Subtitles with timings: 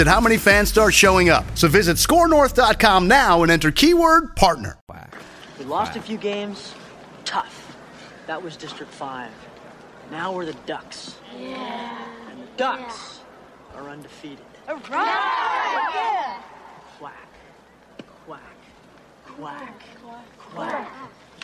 [0.00, 1.44] at how many fans start showing up.
[1.54, 4.78] So visit scorenorth.com now and enter keyword partner.
[5.58, 6.74] We lost a few games.
[7.24, 7.76] Tough.
[8.26, 9.30] That was District 5.
[10.10, 11.16] Now we're the Ducks.
[11.38, 12.30] Yeah.
[12.30, 13.20] And the Ducks
[13.74, 14.44] are undefeated.
[14.68, 15.90] All right.
[15.94, 16.42] Yeah.
[16.98, 17.12] Quack.
[18.26, 18.40] Quack.
[19.26, 19.72] Quack.
[20.04, 20.26] Quack.
[20.54, 20.88] Quack.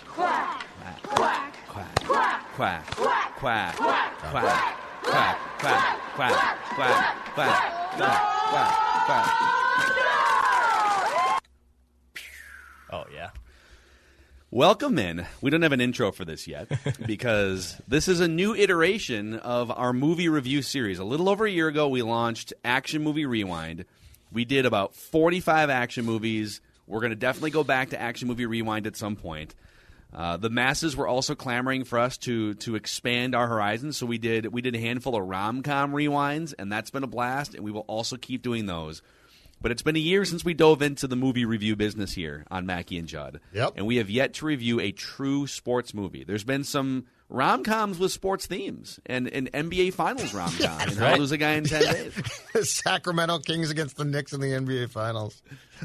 [0.06, 0.66] Quack.
[0.66, 0.66] Quack.
[1.14, 1.56] Quack.
[1.68, 1.96] Quack.
[2.04, 2.46] Quack.
[2.56, 2.86] Quack.
[2.96, 2.96] Quack.
[3.36, 3.76] Quack.
[3.76, 4.18] Quack.
[4.32, 4.91] Quack.
[5.02, 5.38] Quack.
[5.58, 5.98] Quack.
[6.14, 6.32] Quack.
[6.74, 7.34] Quack.
[7.34, 9.52] quack, quack, quack, quack.
[12.92, 13.30] Oh yeah.
[14.50, 15.26] Welcome in.
[15.40, 16.68] We don't have an intro for this yet
[17.06, 20.98] because this is a new iteration of our movie review series.
[20.98, 23.86] A little over a year ago, we launched Action Movie Rewind.
[24.30, 26.60] We did about 45 action movies.
[26.86, 29.54] We're going to definitely go back to Action Movie Rewind at some point.
[30.14, 34.18] Uh, the masses were also clamoring for us to to expand our horizons, so we
[34.18, 37.54] did we did a handful of rom com rewinds, and that's been a blast.
[37.54, 39.02] And we will also keep doing those.
[39.62, 42.66] But it's been a year since we dove into the movie review business here on
[42.66, 43.40] Mackey and Judd.
[43.52, 43.74] Yep.
[43.76, 46.24] And we have yet to review a true sports movie.
[46.24, 50.80] There's been some rom coms with sports themes and an NBA Finals rom com.
[50.80, 52.70] and How to Lose a Guy in 10 Days.
[52.70, 55.42] Sacramento Kings against the Knicks in the NBA Finals.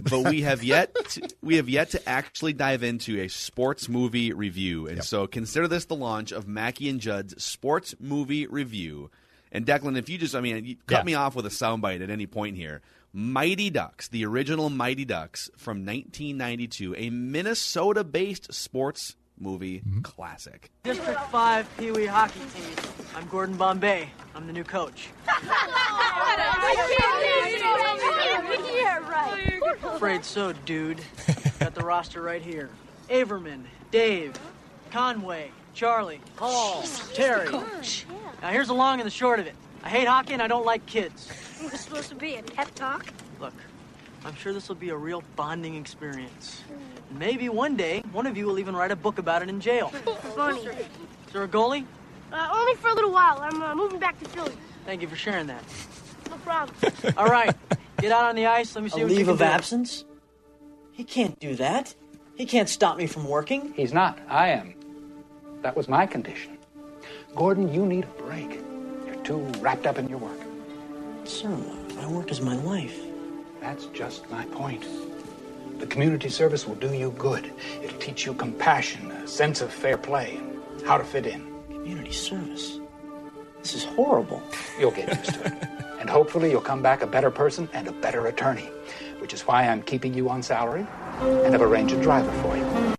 [0.09, 4.33] but we have yet to, we have yet to actually dive into a sports movie
[4.33, 9.09] review, and so consider this the launch of Mackey and Judd's sports movie review.
[9.51, 11.03] And Declan, if you just, I mean, cut Yeah.
[11.05, 12.81] me off with a soundbite at any point here.
[13.13, 20.01] Mighty Ducks, the original Mighty Ducks from 1992, a Minnesota-based sports movie mm-hmm.
[20.01, 20.71] classic.
[20.83, 22.75] District 5 Pee Wee hockey team.
[23.15, 24.09] I'm Gordon Bombay.
[24.35, 25.09] I'm the new coach.
[28.73, 29.59] Yeah, right.
[29.83, 31.01] Afraid so, dude.
[31.59, 32.69] Got the roster right here.
[33.09, 34.33] Averman, Dave,
[34.91, 36.83] Conway, Charlie, Paul,
[37.13, 37.49] Terry.
[37.49, 39.55] Now here's the long and the short of it.
[39.83, 41.31] I hate hockey and I don't like kids.
[41.63, 43.07] It was supposed to be a pep talk.
[43.39, 43.53] Look,
[44.25, 46.61] I'm sure this will be a real bonding experience.
[47.17, 49.59] And maybe one day, one of you will even write a book about it in
[49.59, 49.89] jail.
[50.35, 50.59] Funny.
[50.59, 50.75] Is
[51.33, 51.83] there a goalie?
[52.31, 53.39] Uh, only for a little while.
[53.41, 54.53] I'm uh, moving back to Philly.
[54.85, 55.63] Thank you for sharing that.
[56.29, 56.77] No problem.
[57.17, 57.55] All right,
[57.97, 58.75] get out on the ice.
[58.75, 59.45] Let me see A what you leave can of do.
[59.45, 60.05] absence?
[60.91, 61.95] He can't do that.
[62.35, 63.73] He can't stop me from working.
[63.73, 64.19] He's not.
[64.29, 64.75] I am.
[65.63, 66.59] That was my condition.
[67.33, 68.59] Gordon, you need a break.
[69.07, 70.39] You're too wrapped up in your work.
[71.23, 71.49] Sir,
[71.95, 72.99] my work is my life.
[73.59, 74.85] That's just my point.
[75.79, 77.51] The community service will do you good.
[77.83, 81.45] It'll teach you compassion, a sense of fair play, and how to fit in.
[81.69, 82.79] Community service?
[83.61, 84.41] This is horrible.
[84.79, 85.53] You'll get used to it.
[85.99, 88.69] And hopefully you'll come back a better person and a better attorney,
[89.19, 90.85] which is why I'm keeping you on salary
[91.21, 92.95] and have arranged a driver for you.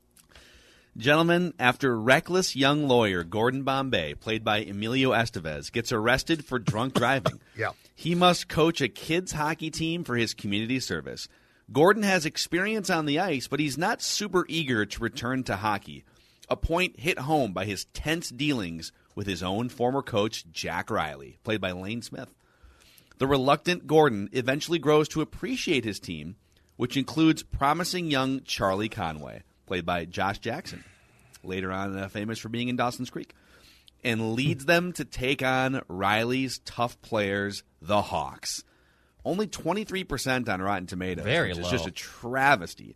[0.97, 6.95] Gentlemen, after reckless young lawyer Gordon Bombay, played by Emilio Estevez, gets arrested for drunk
[6.95, 7.71] driving, Yeah.
[7.95, 11.29] he must coach a kids hockey team for his community service.
[11.71, 16.05] Gordon has experience on the ice, but he's not super eager to return to hockey.
[16.49, 21.39] A point hit home by his tense dealings with his own former coach, Jack Riley,
[21.45, 22.33] played by Lane Smith.
[23.19, 26.37] The reluctant Gordon eventually grows to appreciate his team,
[26.77, 30.85] which includes promising young Charlie Conway, played by Josh Jackson,
[31.43, 33.35] later on uh, famous for being in Dawson's Creek,
[34.03, 38.65] and leads them to take on Riley's tough players, the Hawks.
[39.29, 41.71] Only 23% on Rotten Tomatoes, Very which is low.
[41.71, 42.95] just a travesty.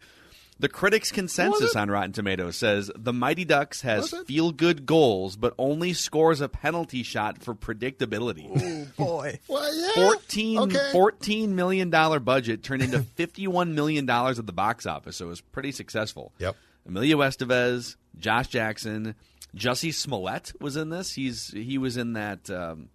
[0.58, 5.54] The critics' consensus on Rotten Tomatoes says the Mighty Ducks has feel good goals, but
[5.58, 8.48] only scores a penalty shot for predictability.
[8.48, 9.40] Oh boy.
[9.48, 10.06] Well, yeah.
[10.10, 10.90] 14, Okay.
[10.92, 15.72] $14 million budget turned into $51 million at the box office, so it was pretty
[15.72, 16.32] successful.
[16.38, 16.54] Yep.
[16.86, 19.14] Emilio Estevez, Josh Jackson,
[19.56, 21.12] Jussie Smollett was in this.
[21.14, 22.48] He's he was in that.
[22.50, 22.88] Um,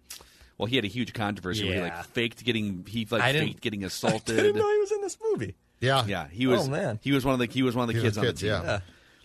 [0.58, 1.96] well, he had a huge controversy where he Yeah.
[1.96, 4.36] like faked getting he like I faked getting I assaulted.
[4.36, 5.54] didn't know he was in this movie.
[5.80, 6.04] Yeah.
[6.06, 6.66] Yeah, he was.
[6.66, 6.98] Oh, man.
[7.02, 8.40] he was one of the he was one of the He was kids on kids,
[8.40, 8.62] the team.
[8.64, 8.70] yeah.
[8.72, 8.80] Yeah.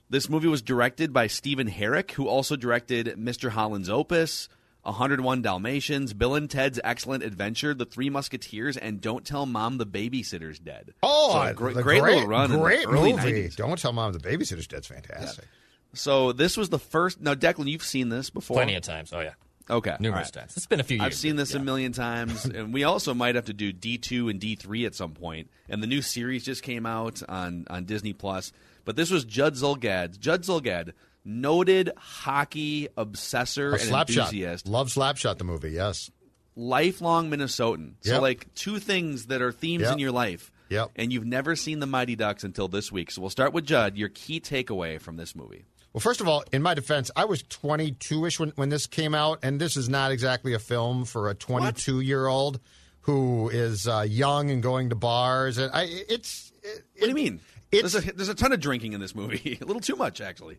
[0.09, 3.50] This movie was directed by Stephen Herek, who also directed Mr.
[3.50, 4.47] Holland's Opus,
[4.83, 9.88] 101 Dalmatians, Bill and Ted's Excellent Adventure, The Three Musketeers, and Don't Tell Mom the
[9.88, 10.94] Babysitter's Dead.
[11.01, 13.31] Oh, So, the great, great, great little run in the Great early movie.
[13.47, 13.56] 90s.
[13.56, 15.45] Don't tell mom the babysitter's dead's fantastic.
[15.94, 17.19] So this was the first.
[17.21, 18.57] Now, Declan, you've seen this before.
[18.57, 19.13] Plenty of times.
[19.13, 19.33] Oh yeah,
[19.69, 20.42] Okay, numerous right.
[20.42, 20.57] times.
[20.57, 21.06] It's been a few years.
[21.06, 24.30] I've seen this a million times, and we also might have to do D two
[24.30, 25.50] and D three at some point.
[25.69, 28.51] And the new series just came out on on Disney Plus.
[28.86, 30.19] But this was Judd Zulgad.
[30.19, 30.92] Judd Zulgad,
[31.24, 36.12] noted hockey obsessor A and enthusiast, Love Slapshot, the movie, yes.
[36.56, 37.94] lifelong Minnesotan.
[38.01, 38.21] So Yep.
[38.21, 39.94] like two things that are themes Yep.
[39.94, 40.51] in your life.
[40.69, 40.92] Yep.
[40.95, 43.12] And you've never seen the Mighty Ducks until this week.
[43.12, 43.95] So we'll start with Judd.
[43.98, 45.66] Your key takeaway from this movie.
[45.94, 49.13] Well, first of all, in my defense, I was 22 ish when, when this came
[49.13, 52.60] out, and this is not exactly a film for a 22 year old
[53.01, 55.57] who is uh, young and going to bars.
[55.60, 56.51] And I, it's.
[56.63, 57.40] It, What do you mean?
[57.72, 59.57] It's- There's a, there's a ton of drinking in this movie.
[59.62, 60.57] a little too much, actually.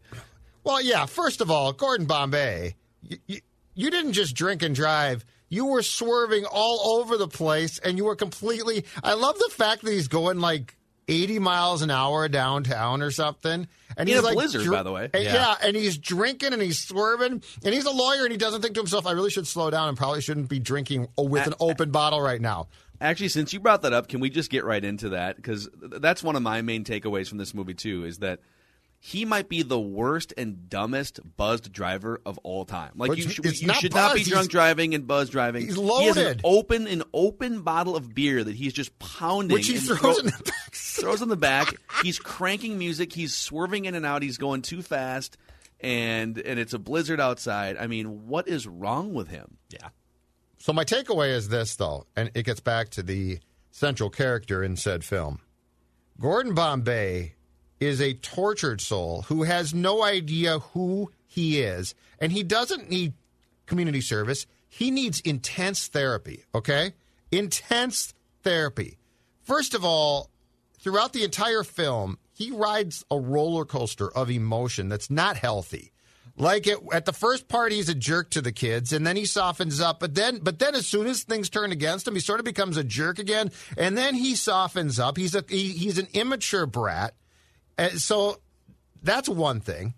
[0.63, 1.07] Well, yeah.
[1.07, 3.41] First of all, Gordon Bombay, you, you,
[3.75, 5.25] you didn't just drink and drive.
[5.49, 8.85] You were swerving all over the place, and you were completely.
[9.03, 10.77] I love the fact that he's going like
[11.09, 13.69] 80 miles an hour downtown or something.
[13.97, 15.09] And In he's a like blizzard, by the way.
[15.13, 15.35] and- Yeah.
[15.35, 18.75] yeah, and he's drinking and he's swerving, and he's a lawyer, and he doesn't think
[18.75, 21.91] to himself, "I really should slow down and probably shouldn't be drinking with an open
[21.91, 22.69] bottle right now."
[23.01, 25.37] Actually, since you brought that up, can we just get right into that?
[25.37, 28.05] Because that's one of my main takeaways from this movie too.
[28.05, 28.41] Is that
[29.07, 32.93] he might be the worst and dumbest buzzed driver of all time.
[32.97, 35.67] Like But you, sh- you not should not be drunk he's- driving and buzz driving.
[35.67, 36.41] he's He has an loaded.
[36.43, 39.53] open an open bottle of beer that he's just pounding.
[39.55, 41.75] Which he and throws throw- in the back throws in the back.
[42.03, 43.13] He's cranking music.
[43.13, 44.23] He's swerving in and out.
[44.23, 45.37] He's going too fast.
[45.81, 47.77] And and it's a blizzard outside.
[47.77, 49.59] I mean, what is wrong with him?
[49.69, 49.89] Yeah.
[50.57, 53.41] So my takeaway is this, though, and it gets back to the
[53.71, 55.41] central character in said film.
[56.19, 57.35] Gordon Bombay
[57.81, 63.15] is a tortured soul who has no idea who he is, and he doesn't need
[63.67, 64.47] community service.
[64.69, 66.95] He needs intense therapy, okay?
[67.31, 68.99] Intense therapy.
[69.43, 70.31] First of all,
[70.79, 75.93] throughout the entire film, he rides a roller coaster of emotion that's not healthy.
[76.37, 79.25] Like it, at the first part, he's a jerk to the kids, and then he
[79.25, 80.01] softens up.
[80.01, 82.77] But then, but then, as soon as things turn against him, he sort of becomes
[82.77, 85.17] a jerk again, and then he softens up.
[85.17, 87.15] He's a he, he's an immature brat.
[87.77, 88.41] And so
[89.03, 89.95] that's one thing.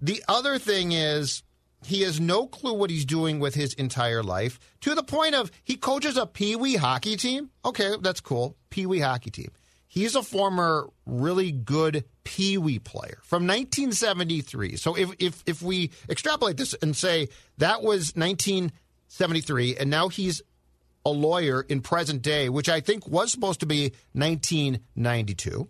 [0.00, 1.42] The other thing is
[1.84, 5.50] he has no clue what he's doing with his entire life to the point of
[5.62, 7.50] he coaches a pee wee hockey team.
[7.64, 8.56] Okay, that's cool.
[8.70, 9.50] Pee wee hockey team.
[9.86, 14.76] He's a former really good pee wee player from 1973.
[14.76, 17.28] So if, if, if we extrapolate this and say
[17.58, 20.42] that was 1973 and now he's
[21.06, 25.68] a lawyer in present day, which I think was supposed to be 1992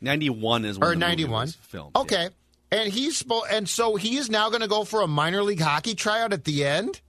[0.00, 1.90] Ninety one is when or the 91 film.
[1.96, 2.28] okay
[2.72, 5.60] and he's spo- and so he is now going to go for a minor league
[5.60, 7.00] hockey tryout at the end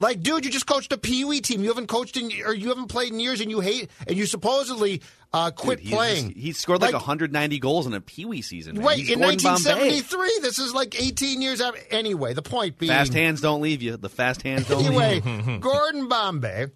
[0.00, 2.68] like dude you just coached a pee wee team you haven't coached in or you
[2.68, 5.00] haven't played in years and you hate and you supposedly
[5.32, 8.40] uh, quit Dude, playing just- he scored like, Like- 190 goals in a Pee Wee
[8.40, 8.76] season.
[8.76, 8.84] Man.
[8.84, 9.70] Wait, in Gordon Bombay.
[9.74, 11.78] 1973, this is like 18 years after.
[11.90, 13.98] Anyway, the point being, Fast hands don't leave you.
[13.98, 15.58] The fast hands don't leave anyway.
[15.60, 16.68] Gordon Bombay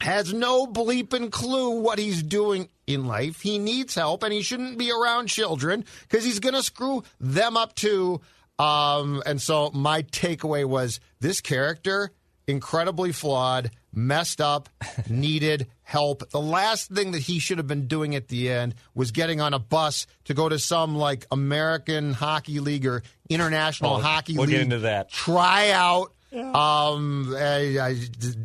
[0.00, 3.40] has no bleeping clue what he's doing in life.
[3.40, 7.56] He needs help, and he shouldn't be around children because he's going to screw them
[7.56, 8.20] up too.
[8.58, 12.10] Um, and so my takeaway was this character
[12.46, 14.68] incredibly flawed, messed up,
[15.10, 16.28] needed help.
[16.30, 19.52] The last thing that he should have been doing at the end was getting on
[19.52, 24.46] a bus to go to some like American Hockey League or International Oh, Hockey we'll
[24.46, 25.10] League get into that.
[25.10, 26.12] tryout.
[26.32, 27.96] Um, I- I-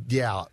[0.07, 0.45] yeah.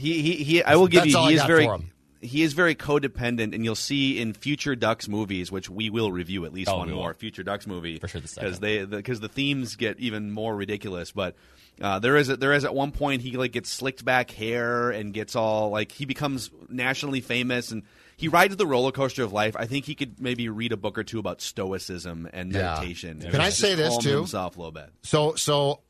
[0.00, 1.18] He, he, he, I will give That's you.
[1.18, 1.64] all He I is got very.
[1.66, 1.90] for him.
[2.22, 6.44] He is very codependent, and you'll see in future Ducks movies, which we will review
[6.44, 7.00] at least Oh, one we will.
[7.00, 11.12] more future Ducks movie For sure because they because the, themes get even more ridiculous.
[11.12, 11.34] But
[11.80, 14.90] uh, there is a, there is at one point he like gets slicked back hair
[14.90, 17.84] and gets all like he becomes nationally famous and
[18.18, 19.56] he rides the roller coaster of life.
[19.58, 22.74] I think he could maybe read a book or two about stoicism and Yeah.
[22.74, 23.20] meditation.
[23.22, 24.18] Can I say this, too?
[24.18, 24.90] Himself a little bit.
[25.04, 25.80] So, so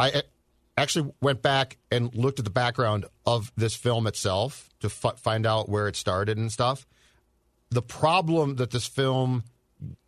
[0.00, 0.22] I
[0.76, 5.46] actually went back and looked at the background of this film itself to f- find
[5.46, 6.86] out where it started and stuff.
[7.70, 9.44] The problem that this film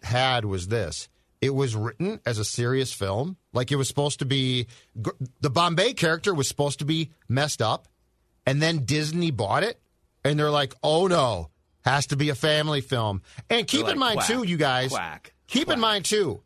[0.02, 1.08] had was this.
[1.40, 3.36] It was written as a serious film.
[3.52, 4.66] Like it was supposed to be,
[5.00, 5.10] gr-
[5.40, 7.88] the Bombay character was supposed to be messed up.
[8.46, 9.80] And then Disney bought it.
[10.24, 11.50] And they're like, oh no,
[11.84, 13.22] has to be a family film.
[13.48, 15.74] And keep They're in mind, quack, too, you guys, quack, keep quack.
[15.76, 16.42] in mind, too,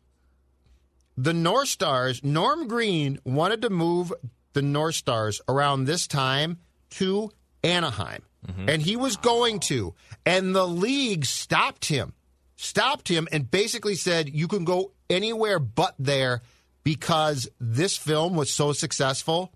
[1.17, 4.13] the North Stars, Norm Green wanted to move
[4.53, 6.57] the North Stars around this time
[6.91, 7.31] to
[7.63, 8.23] Anaheim.
[8.47, 8.69] Mm-hmm.
[8.69, 9.93] And he was going to.
[10.25, 12.13] And the league stopped him,
[12.55, 16.41] stopped him, and basically said, you can go anywhere but there
[16.83, 19.53] because this film was so successful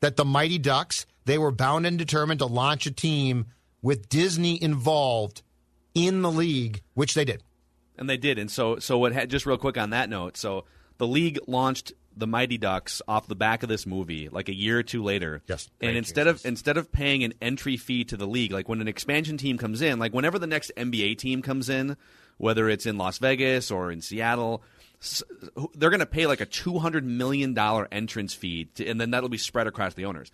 [0.00, 3.46] that the Mighty Ducks, they were bound and determined to launch a team
[3.82, 5.42] with Disney involved
[5.94, 7.42] in the league, which they did.
[7.98, 8.38] And they did.
[8.38, 9.12] And so, so what?
[9.12, 10.38] Had, just real quick on that note.
[10.38, 10.64] So
[11.00, 14.78] the league launched the Mighty Ducks off the back of this movie, like a year
[14.78, 15.40] or two later.
[15.48, 15.70] Yes.
[15.80, 18.86] And instead of instead of paying an entry fee to the league, like when an
[18.88, 21.96] expansion team comes in, like whenever the next NBA team comes in,
[22.36, 24.62] whether it's in Las Vegas or in Seattle,
[25.74, 29.12] they're going to pay like a two hundred million dollar entrance fee, to, and then
[29.12, 30.30] that'll be spread across the owners.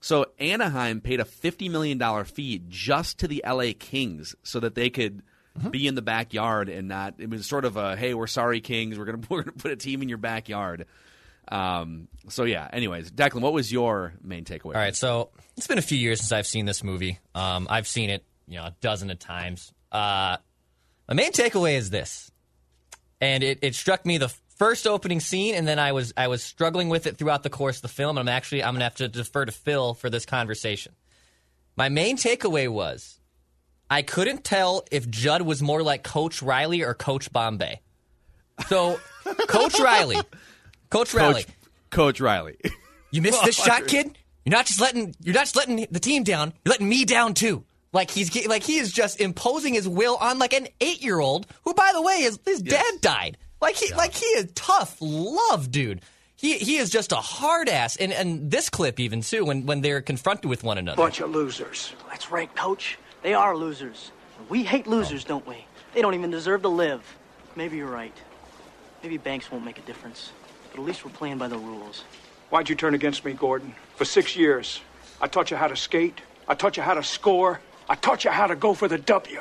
[0.00, 4.74] So Anaheim paid a fifty million dollar fee just to the LA Kings so that
[4.74, 5.22] they could
[5.70, 7.14] be in the backyard and not.
[7.18, 8.98] It was sort of a hey, we're sorry, Kings.
[8.98, 10.86] We're gonna we're gonna put a team in your backyard.
[11.48, 12.68] Um, so yeah.
[12.72, 14.74] Anyways, Declan, what was your main takeaway?
[14.74, 17.18] All right, so it's been a few years since I've seen this movie.
[17.34, 19.72] Um, I've seen it, you know, a dozen of times.
[19.90, 20.36] Uh,
[21.08, 22.30] my main takeaway is this,
[23.20, 26.42] and it, it struck me the first opening scene, and then I was I was
[26.42, 28.18] struggling with it throughout the course of the film.
[28.18, 30.94] And I'm actually I'm gonna have to defer to Phil for this conversation.
[31.76, 33.19] My main takeaway was
[33.90, 37.80] I couldn't tell if Judd was more like Coach Riley or Coach Bombay.
[38.68, 39.00] So,
[39.48, 40.16] Coach Riley,
[40.90, 41.54] Coach Riley, Coach,
[41.90, 42.56] Coach Riley.
[43.10, 44.16] you missed this shot, kid.
[44.44, 46.52] You're not just letting you're not just letting the team down.
[46.64, 47.64] You're letting me down too.
[47.92, 51.46] Like he's like he is just imposing his will on like an eight year old
[51.64, 53.36] who, by the way, his his dad died.
[53.60, 56.00] Like he like he is tough love, dude.
[56.36, 57.96] He he is just a hard ass.
[57.96, 60.96] And and this clip even too when when they're confronted with one another.
[60.96, 61.92] Bunch of losers.
[62.08, 62.96] That's right, coach.
[63.22, 64.10] They are losers.
[64.48, 65.66] We hate losers, don't we?
[65.94, 67.02] They don't even deserve to live.
[67.56, 68.14] Maybe you're right.
[69.02, 70.32] Maybe banks won't make a difference.
[70.70, 72.04] But at least we're playing by the rules.
[72.50, 73.74] Why'd you turn against me, Gordon?
[73.96, 74.80] For six years,
[75.20, 76.20] I taught you how to skate.
[76.48, 77.60] I taught you how to score.
[77.88, 79.40] I taught you how to go for the W.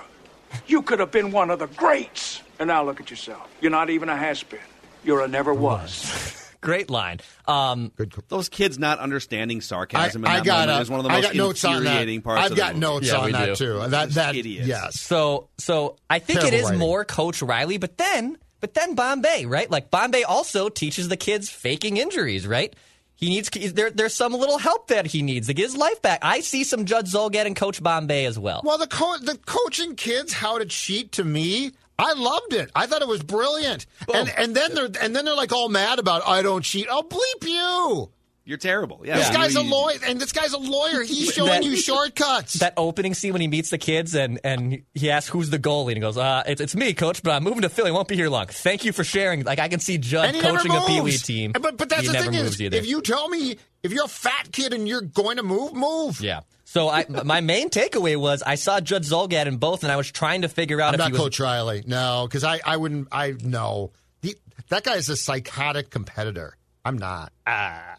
[0.68, 2.42] You could have been one of the greats.
[2.60, 3.50] And now look at yourself.
[3.62, 4.60] You're not even a has been.
[5.04, 6.36] You're a never was.
[6.62, 7.20] Great line.
[7.48, 7.92] Um,
[8.28, 10.26] Those kids not understanding I, sarcasm.
[10.26, 11.78] in I got moment a- is one of the I most got notes on that.
[11.92, 12.42] infuriating parts.
[12.46, 12.80] I've of got movie.
[12.82, 13.56] notes Yeah, on we that do.
[13.56, 13.88] too.
[13.88, 14.68] That Just that idiots.
[14.68, 15.00] yes.
[15.00, 16.80] So so I think Terrible it is writing.
[16.80, 19.72] more Coach Riley, but then but then Bombay, right?
[19.72, 22.76] Like Bombay also teaches the kids faking injuries, right?
[23.16, 23.90] He needs there.
[23.90, 26.20] There's some little help that he needs to get his life back.
[26.24, 28.62] I see some Judd Zulgad and Coach Bombay as well.
[28.66, 32.72] Well, the co- the coaching kids how to cheat to me, I loved it.
[32.76, 33.86] I thought it was brilliant.
[34.14, 36.88] And and then they're and then they're like all mad about I don't cheat.
[36.90, 38.10] I'll bleep you.
[38.46, 39.02] You're terrible.
[39.04, 41.04] Yeah, This you- guy's a lawyer, and this guy's a lawyer.
[41.04, 42.54] He's showing That- you shortcuts.
[42.56, 45.90] That opening scene when he meets the kids and, and he asks who's the goalie
[45.90, 47.92] and he goes, uh, it's, it's me, coach, but I'm moving to Philly.
[47.92, 48.48] Won't be here long.
[48.48, 49.44] Thank you for sharing.
[49.44, 51.52] Like I can see Judd and he never coaching a Pee Wee team.
[51.52, 52.76] But but that's he the never thing is, either.
[52.78, 56.20] if you tell me if you're a fat kid and you're going to move, move.
[56.20, 56.40] yeah.
[56.70, 60.12] So I, my main takeaway was I saw Judd Zulgad in both, and I was
[60.12, 61.84] trying to figure out I'm if not he was Coach Riley.
[61.88, 63.08] No, because I, I wouldn't.
[63.12, 63.90] I no.
[64.22, 64.36] He,
[64.68, 66.56] that is a psychotic competitor.
[66.86, 67.34] I'm not.
[67.48, 67.96] Ah.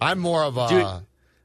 [0.00, 0.66] I'm more of a.
[0.66, 0.84] Dude,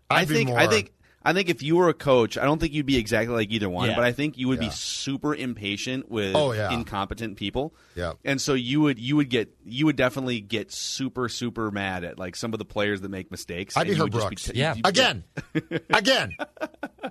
[0.09, 0.93] I think more, I think
[1.25, 3.67] I think if you were a coach, I don't think you'd be exactly like either
[3.67, 3.95] one, Yeah.
[3.95, 4.69] but I think you would Yeah.
[4.69, 6.71] be super impatient with Oh, yeah.
[6.71, 7.73] incompetent people.
[7.95, 8.13] Yeah.
[8.23, 12.19] And so you would you would get you would definitely get super super mad at
[12.19, 13.75] like some of the players that make mistakes.
[13.75, 14.43] I'd be and you Herb would just Brooks.
[14.51, 14.75] t- Yeah.
[14.85, 15.23] again,
[15.89, 16.31] again,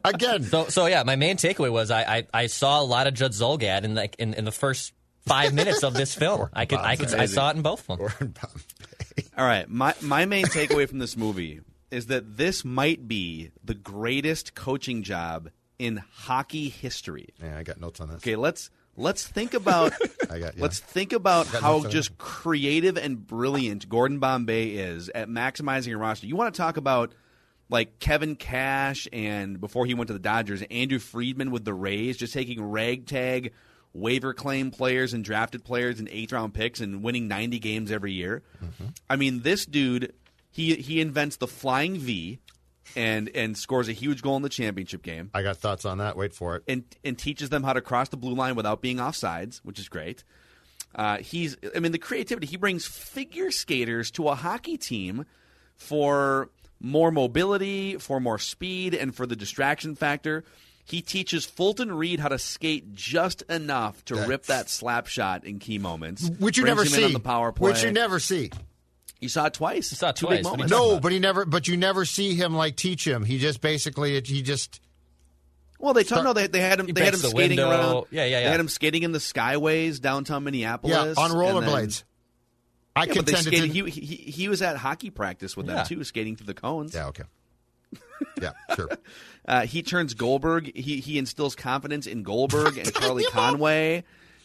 [0.05, 0.45] again.
[0.45, 3.33] So so yeah, my main takeaway was I I, I saw a lot of Judd
[3.33, 4.93] Zulgad in like in, in the first
[5.27, 6.49] five minutes of this film.
[6.53, 8.35] I could I could I saw it in both of them.
[9.37, 11.61] All right, my my main takeaway from this movie
[11.95, 17.29] is that this might be the greatest coaching job in hockey history.
[17.43, 18.17] yeah, I got notes on this.
[18.19, 19.93] Okay, let's let's think about
[20.31, 20.63] I got- yeah.
[20.63, 26.27] let's think about how just creative and brilliant Gordon Bombay is at maximizing a roster.
[26.27, 27.13] You want to talk about
[27.71, 32.17] like Kevin Cash and before he went to the Dodgers, Andrew Friedman with the Rays,
[32.17, 33.53] just taking ragtag
[33.95, 38.13] waiver claim players and drafted players and eighth round picks and winning 90 games every
[38.13, 38.43] year.
[38.63, 38.87] Mm-hmm.
[39.09, 40.13] I mean, this dude,
[40.55, 42.39] he he invents the flying V
[42.95, 46.17] and and scores a huge goal in the championship game I got thoughts on that.
[46.17, 46.63] Wait for it.
[46.69, 49.89] and and teaches them how to cross the blue line without being offsides, which is
[49.89, 50.23] great.
[50.95, 52.47] Uh, he's, I mean, the creativity.
[52.47, 55.27] He brings figure skaters to a hockey team
[55.75, 60.45] for more mobility, for more speed, and for the distraction factor.
[60.85, 65.59] He teaches Fulton Reed how to skate just enough to rip that slap shot in
[65.59, 67.03] key moments, Which you never see.
[67.05, 67.71] on the power play.
[67.73, 68.53] Which you never see.
[69.21, 69.91] You saw it twice.
[69.91, 70.39] You saw it Two twice.
[70.39, 70.73] Big What are you moments.
[70.95, 71.45] No, but he never.
[71.45, 73.25] But you never see him like teach him.
[73.25, 74.21] He just basically.
[74.21, 74.81] He just.
[75.79, 76.87] Well, they told no, they, they had him.
[76.87, 77.71] He They had him the skating window.
[77.71, 78.07] around.
[78.11, 78.51] Yeah, yeah, They yeah.
[78.51, 80.95] had him skating in the skyways downtown Minneapolis.
[81.19, 82.05] Yeah, on rollerblades.
[82.97, 83.71] I Yeah, but they contended.
[83.71, 85.77] skated, to- he, he he was at hockey practice with Yeah.
[85.77, 86.95] them too, skating through the cones.
[86.95, 87.07] yeah.
[87.09, 87.25] Okay.
[88.41, 88.51] Yeah.
[88.77, 88.89] Sure.
[89.47, 90.75] Uh, he turns Goldberg.
[90.75, 94.05] He he instills confidence in Goldberg and Charlie Conway,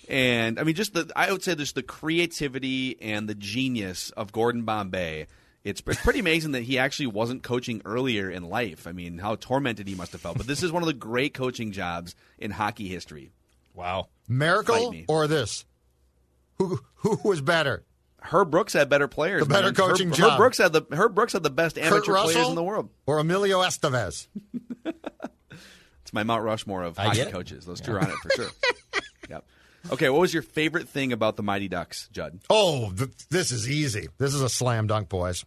[0.10, 4.32] And I mean, just the I would say just the creativity and the genius of
[4.32, 5.28] Gordon Bombay.
[5.64, 8.88] It's, it's pretty amazing that he actually wasn't coaching earlier in life.
[8.88, 10.38] I mean, how tormented he must have felt.
[10.38, 13.32] But this is one of the great coaching jobs in hockey history.
[13.76, 14.08] Wow.
[14.28, 15.66] Miracle or this?
[16.56, 17.84] Who who was better?
[18.22, 19.44] Herb Brooks had better players.
[19.44, 19.76] The better man.
[19.76, 20.32] coaching Herb, job.
[20.32, 22.90] Herb Brooks had the Herb Brooks had the best Kurt amateur players in the world.
[23.06, 24.28] or Emilio Estevez?
[26.02, 27.68] It's my Mount Rushmore of I hockey coaches.
[27.68, 28.50] Those two are on it for sure.
[29.92, 32.40] Okay, what was your favorite thing about the Mighty Ducks, Judd?
[32.50, 34.08] Oh, th- this is easy.
[34.20, 35.46] This is a slam dunk, boys.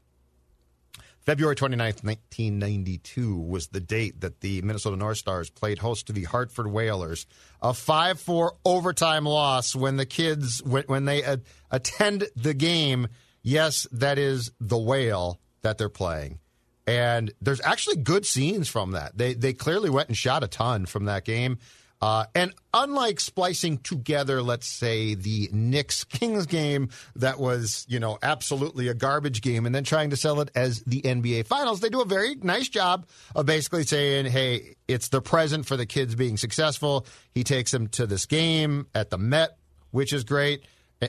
[1.20, 6.24] February 29th, 1992 was the date that the Minnesota North Stars played host to the
[6.24, 7.26] Hartford Whalers.
[7.60, 11.36] A 5-4 overtime loss when the kids when, when they uh,
[11.70, 13.06] attend the game.
[13.44, 16.40] Yes, that is the whale that they're playing.
[16.88, 19.16] And there's actually good scenes from that.
[19.16, 21.58] They they clearly went and shot a ton from that game.
[22.02, 28.18] Uh, and unlike splicing together, let's say the Knicks Kings game that was, you know,
[28.20, 31.88] absolutely a garbage game, and then trying to sell it as the NBA Finals, they
[31.88, 33.06] do a very nice job
[33.36, 37.86] of basically saying, "Hey, it's the present for the kids being successful." He takes them
[37.90, 39.56] to this game at the Met,
[39.92, 40.64] which is great.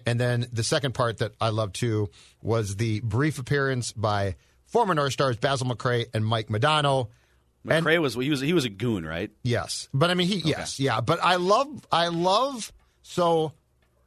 [0.06, 2.10] And then the second part that I love too
[2.42, 4.36] was the brief appearance by
[4.66, 6.50] former North Stars Basil McRae and Mike
[7.66, 7.78] Modano.
[7.78, 9.32] And- McRae was he was he was a goon, right?
[9.44, 11.02] Yes, but I mean, he yes, yeah.
[11.02, 12.72] But I love, I love.
[13.04, 13.54] So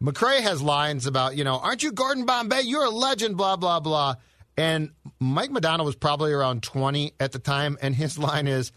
[0.03, 2.63] McRae has lines about you know, aren't you Gordon Bombay?
[2.63, 4.15] You're a legend, blah blah blah.
[4.59, 8.73] And Mike Modano was probably around twenty at the time, and his line is,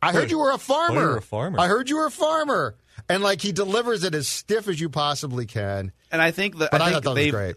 [0.00, 1.00] "I heard you were a farmer.
[1.00, 2.76] you were a farmer." I heard you were a farmer."
[3.08, 5.92] And like he delivers it as stiff as you possibly can.
[6.12, 7.56] And I think that But I, I, thought think that was they've- great.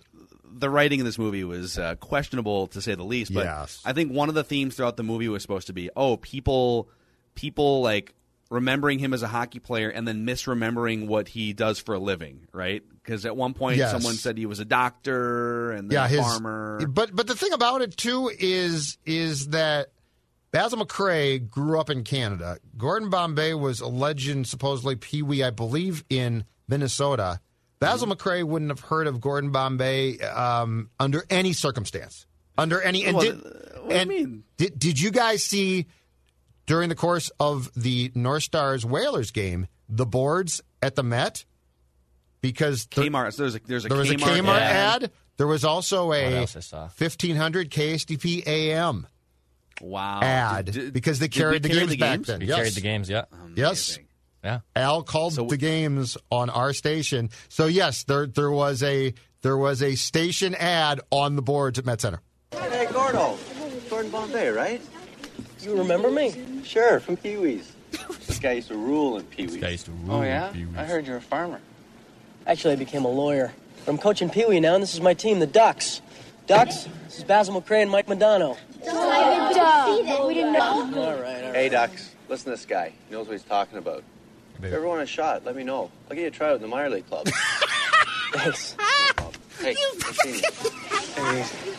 [0.57, 3.33] The writing in this movie was uh, questionable to say the least.
[3.33, 3.81] But Yes.
[3.85, 6.89] I think one of the themes throughout the movie was supposed to be, oh, people,
[7.35, 8.13] people like
[8.49, 12.47] remembering him as a hockey player and then misremembering what he does for a living,
[12.53, 12.83] right?
[13.03, 13.91] Because at one point Yes.
[13.91, 16.85] someone said he was a doctor and then yeah, a his, farmer.
[16.87, 19.87] But but the thing about it too is is that
[20.51, 22.59] Basil McRae grew up in Canada.
[22.77, 27.41] Gordon Bombay was a legend, supposedly Pee Wee, I believe, in Minnesota.
[27.85, 28.27] Basil Mm-hmm.
[28.29, 32.25] McRae wouldn't have heard of Gordon Bombay um, under any circumstance.
[32.57, 33.49] Under any and Well, did, uh,
[33.81, 34.43] what do you mean?
[34.57, 35.87] Did, did you guys see
[36.65, 41.45] during the course of the North Stars Whalers game the boards at the Met?
[42.41, 43.33] Because the- Kmart.
[43.33, 45.11] So there's a there's a there was a Kmart, Kmart ad.
[45.37, 46.81] There was also a else I saw?
[46.83, 49.07] 1500 KSTP AM
[49.81, 50.21] Wow.
[50.21, 52.27] ad Did- did- because they carried the carry games the back games?
[52.27, 52.39] then.
[52.39, 52.55] We yes.
[52.57, 53.25] carried the games, yeah.
[53.55, 53.99] Yes.
[54.45, 54.61] Amazing.
[54.75, 54.81] Yeah.
[54.83, 57.29] Al called So- the games on our station.
[57.49, 61.85] So yes, there there was a there was a station ad on the boards at
[61.85, 62.21] Met Center.
[62.51, 63.37] Hey, Gordo.
[63.89, 64.81] Gordon Bombay, right?
[65.61, 66.33] You remember me?
[66.63, 67.71] Sure, from Pee Wee's.
[68.27, 69.57] this guy used to rule in Pee Wee's.
[69.57, 70.11] Guy used to rule.
[70.11, 70.49] Oh, rule yeah?
[70.51, 70.75] Pee-wees.
[70.77, 71.59] I heard you're a farmer.
[72.45, 73.51] Actually, I became a lawyer.
[73.85, 76.01] But I'm coaching Pee Wee now, and this is my team, the Ducks.
[76.47, 78.57] Ducks, this is Basil McRae and Mike Modano.
[78.83, 80.25] Duh.
[80.27, 80.61] We didn't know.
[80.61, 81.55] All right, all right.
[81.55, 82.11] Hey, Ducks.
[82.27, 82.91] Listen to this guy.
[83.07, 84.03] He knows what he's talking about.
[84.65, 85.91] If you ever want a shot, let me know.
[86.09, 87.27] I'll get you a tryout in the minor league club.
[88.33, 88.75] Thanks.
[89.59, 89.75] hey,
[91.17, 91.75] nice.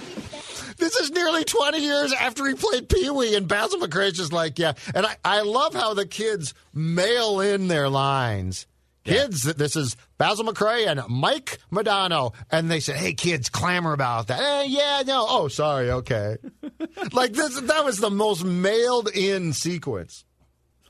[0.78, 4.58] This is nearly 20 years after he played Pee Wee, and Basil McRae's just like,
[4.58, 4.74] yeah.
[4.94, 8.66] And I, I love how the kids mail in their lines.
[9.06, 12.34] Kids, this is Basil McRae and Mike Modano.
[12.50, 14.40] And they said, hey, kids, clamor about that.
[14.40, 15.24] Eh, yeah, no.
[15.28, 15.90] Oh, sorry.
[15.92, 16.38] Okay.
[17.12, 20.24] like, this, that was the most mailed in sequence.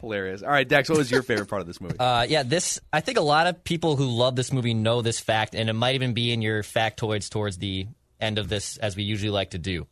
[0.06, 0.42] Hilarious.
[0.42, 1.96] All right, Dex, what was your favorite part of this movie?
[2.00, 2.80] Uh, yeah, this.
[2.92, 5.72] I think a lot of people who love this movie know this fact, and it
[5.74, 7.86] might even be in your factoids towards the
[8.20, 9.86] end of this, as we usually like to do.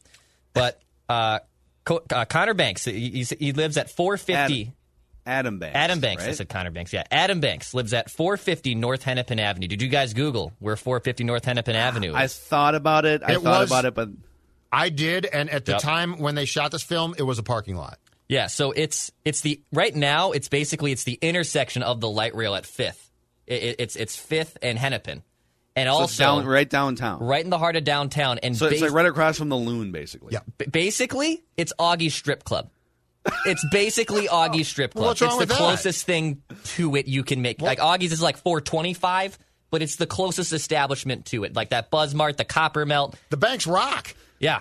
[0.53, 1.40] But uh,
[1.85, 4.72] Co- uh, Connor Banks, he, he lives at 450.
[5.27, 5.74] Adam Banks.
[5.77, 6.24] Adam Banks.
[6.24, 6.92] I said Connor Banks.
[6.92, 9.66] Yeah, Adam Banks lives at 450 North Hennepin Avenue.
[9.68, 12.14] Did you guys Google where 450 North Hennepin Avenue is?
[12.14, 13.22] I thought about it.
[13.22, 14.11] I It thought was- about it, but
[14.70, 15.24] I did.
[15.24, 15.81] And at the Yep.
[15.81, 17.98] time when they shot this film, it was a parking lot.
[18.28, 22.34] Yeah, so it's it's the right now it's basically it's the intersection of the light
[22.34, 23.10] rail at Fifth.
[23.46, 25.22] It, it- it's it's Fifth and Hennepin,
[25.76, 27.20] and so also down, right downtown.
[27.20, 28.38] right in the heart of downtown.
[28.38, 30.32] And So it's bas- like right across from the Loon, basically.
[30.32, 30.40] Yeah.
[30.56, 32.70] b- basically it's Augie's Strip Club.
[33.44, 35.04] It's basically Augie's Strip Club.
[35.06, 35.58] What's wrong it's with the that?
[35.60, 36.42] closest thing
[36.76, 37.60] to it you can make.
[37.60, 39.38] Like Augie's is like 425,
[39.70, 41.54] but it's the closest establishment to it.
[41.54, 43.16] Like that Buzz Mart, the Copper Melt.
[43.28, 44.14] The Banks rock.
[44.38, 44.60] Yeah.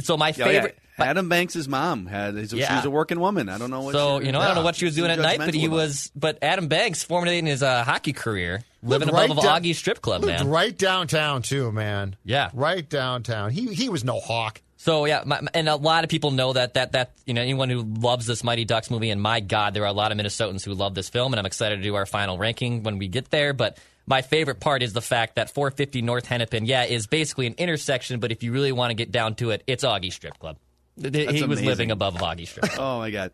[0.00, 0.66] So my Yeah, yeah.
[0.96, 1.10] Favorite.
[1.10, 2.34] Adam Banks' mom had.
[2.50, 2.76] She Yeah.
[2.76, 3.48] was a working woman.
[3.48, 3.92] I don't know what.
[3.92, 5.66] So she- you know, I don't know what she was doing at night, but he
[5.66, 6.10] about was.
[6.16, 10.00] But Adam Banks, formulating his uh, hockey career, living Lived above right down- Augie's strip
[10.00, 10.48] club, Lived man.
[10.48, 12.16] right downtown, too, man.
[12.24, 12.50] Yeah.
[12.54, 13.50] Right downtown.
[13.50, 14.60] He, he was no hawk.
[14.76, 17.70] So yeah, my, and a lot of people know that that that you know anyone
[17.70, 20.62] who loves this Mighty Ducks movie, and my God, there are a lot of Minnesotans
[20.62, 23.30] who love this film, and I'm excited to do our final ranking when we get
[23.30, 23.54] there.
[23.54, 27.54] But my favorite part is the fact that 450 North Hennepin, yeah, is basically an
[27.56, 30.58] intersection, but if you really want to get down to it, it's Augie Strip Club.
[31.00, 32.70] Th- That's he was living above Augie Strip.
[32.78, 33.32] Oh my god,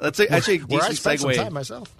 [0.00, 1.94] that's a, actually a Where I decent spent some time myself.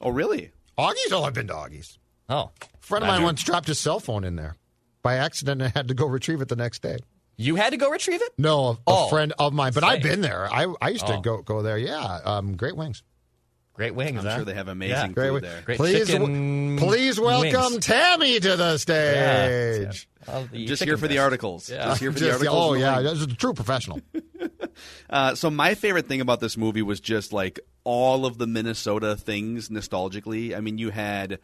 [0.00, 0.50] Oh really?
[0.78, 1.12] Augie's?
[1.12, 1.98] Oh, I've been to Augie's.
[2.28, 4.56] Oh, A friend of mine once dropped his cell phone in there
[5.02, 6.96] by accident and had to go retrieve it the next day.
[7.36, 8.32] You had to go retrieve it?
[8.38, 9.08] No, a, a Oh.
[9.08, 10.46] friend of mine, but I've been there.
[10.52, 11.20] I, I used to Oh.
[11.20, 11.76] go go there.
[11.78, 13.02] Yeah, um, great wings.
[13.80, 14.36] Great wings, I'm huh?
[14.36, 15.06] sure they have amazing Yeah.
[15.06, 15.42] food Great wings.
[15.42, 15.62] there.
[15.64, 17.86] Great please, chicken please welcome wings.
[17.86, 20.06] Tammy to the stage.
[20.28, 21.70] Oh, the Just here for the articles.
[21.70, 21.86] Yeah.
[21.86, 22.54] Just here for the articles.
[22.54, 23.10] oh the yeah, links.
[23.12, 24.00] this is a true professional.
[25.10, 29.14] Uh, so my favorite thing about this movie was just like all of the Minnesota
[29.16, 30.56] things nostalgically.
[30.56, 31.38] I mean, you had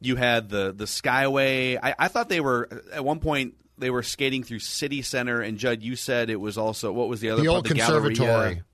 [0.00, 1.78] you had the the Skyway.
[1.82, 5.56] I, I thought they were at one point they were skating through City Center, and
[5.56, 7.56] Judd, you said it was also what was the other the part?
[7.56, 8.64] old the Galleria.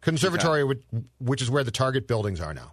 [0.00, 0.82] Conservatory, conservatory, which,
[1.18, 2.72] which is where the Target buildings are now.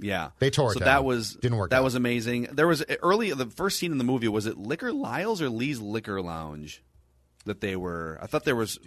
[0.00, 0.86] Yeah, They tore it So down.
[0.86, 1.84] that was Didn't work That out.
[1.84, 2.44] was amazing.
[2.52, 5.80] There was early the first scene in the movie was it Liquor Lyles or Lee's
[5.80, 6.84] Liquor Lounge
[7.46, 8.16] that they were.
[8.22, 8.78] I thought there was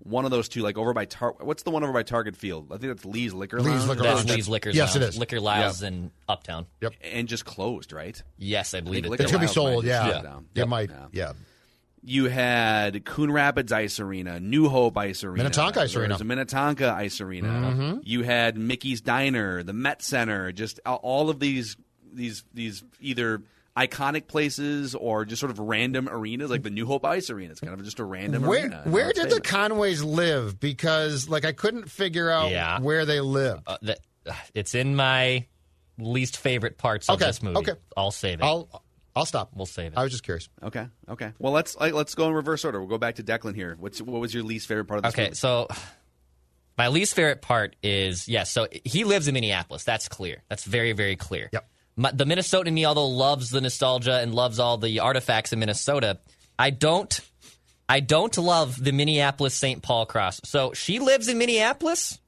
[0.00, 1.34] one of those two, like over by Tar.
[1.38, 2.72] What's the one over by Target Field?
[2.72, 3.88] I think that's Lee's Liquor Lee's Lounge.
[3.88, 4.30] Liquor That's Lounge.
[4.30, 5.08] Lee's Liquor Yes, it Lounge.
[5.14, 5.18] is.
[5.18, 6.66] Liquor Lyles in Uptown.
[6.80, 6.94] Yep.
[7.02, 8.20] and just closed, right?
[8.36, 9.10] Yes, I believe think it.
[9.10, 9.84] Liquor It's gonna be sold.
[9.84, 10.46] might just Yeah, shut down.
[10.54, 10.68] it Yep.
[10.68, 10.90] might.
[10.90, 11.06] Yeah.
[11.12, 11.32] Yeah.
[12.08, 16.04] You had Coon Rapids Ice Arena, New Hope Ice Arena, Minnetonka Ice Arena.
[16.06, 16.12] Mm-hmm.
[16.14, 18.00] was a Minnetonka Ice Arena.
[18.04, 21.76] You had Mickey's Diner, the Met Center, just all of these
[22.12, 23.42] these these either
[23.76, 27.50] iconic places or just sort of random arenas, like the New Hope Ice Arena.
[27.50, 28.82] It's kind of just a random Where arena.
[28.84, 29.40] where it's did the.
[29.40, 30.60] Conways live?
[30.60, 32.78] Because like I couldn't figure out Yeah.
[32.80, 33.62] where they live.
[33.66, 33.98] Uh, that,
[34.54, 35.46] it's in my
[35.98, 37.56] least favorite parts of this movie.
[37.58, 37.72] okay.
[37.96, 38.44] I'll save it.
[38.44, 38.82] I'll
[39.16, 39.50] I'll stop.
[39.54, 39.98] we'll save it.
[39.98, 40.48] I was just curious.
[40.62, 41.32] Okay, okay.
[41.38, 42.78] Well, let's like, let's go in reverse order.
[42.78, 43.76] We'll go back to Declan here.
[43.80, 45.34] What's what was your least favorite part of this Okay, movie?
[45.34, 45.66] so
[46.78, 48.50] my least favorite part is yes.
[48.50, 49.84] so he lives in Minneapolis.
[49.84, 50.42] That's clear.
[50.48, 51.48] That's very very clear.
[51.52, 51.68] Yep.
[51.98, 55.58] My, the Minnesotan in me, although loves the nostalgia and loves all the artifacts in
[55.58, 56.18] Minnesota,
[56.58, 57.18] I don't.
[57.88, 59.80] I don't love the Minneapolis St.
[59.80, 60.40] Paul cross.
[60.44, 62.18] So she lives in Minneapolis,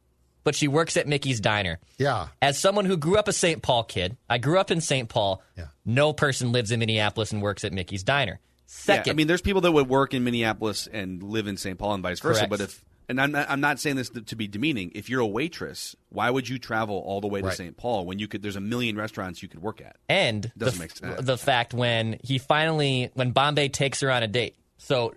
[0.44, 1.80] but she works at Mickey's Diner.
[1.98, 2.28] Yeah.
[2.40, 3.60] As someone who grew up a St.
[3.60, 5.08] Paul kid, I grew up in St.
[5.08, 5.42] Paul.
[5.56, 5.64] Yeah.
[5.88, 8.40] No person lives in Minneapolis and works at Mickey's Diner.
[8.42, 11.78] Yeah, Second, I mean, there's people that would work in Minneapolis and live in St.
[11.78, 12.40] Paul and vice versa.
[12.40, 12.50] Correct.
[12.50, 14.92] But if and I'm not, I'm not saying this to, to be demeaning.
[14.94, 17.56] If you're a waitress, why would you travel all the way to Right.
[17.56, 17.74] St.
[17.78, 18.42] Paul when you could?
[18.42, 19.96] There's a million restaurants you could work at.
[20.10, 21.24] And the, Doesn't make sense.
[21.24, 24.56] the fact when he finally, when Bombay takes her on a date.
[24.76, 25.14] So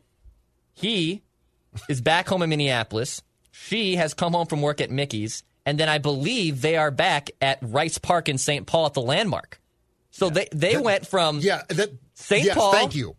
[0.74, 1.22] he
[1.90, 3.22] is back home in Minneapolis.
[3.52, 5.44] She has come home from work at Mickey's.
[5.66, 8.66] And then I believe they are back at Rice Park in St.
[8.66, 9.61] Paul at the landmark.
[10.12, 11.62] So they, they went from Yeah.
[11.70, 11.90] That.
[12.14, 12.46] St.
[12.46, 13.16] yes, Paul Thank you.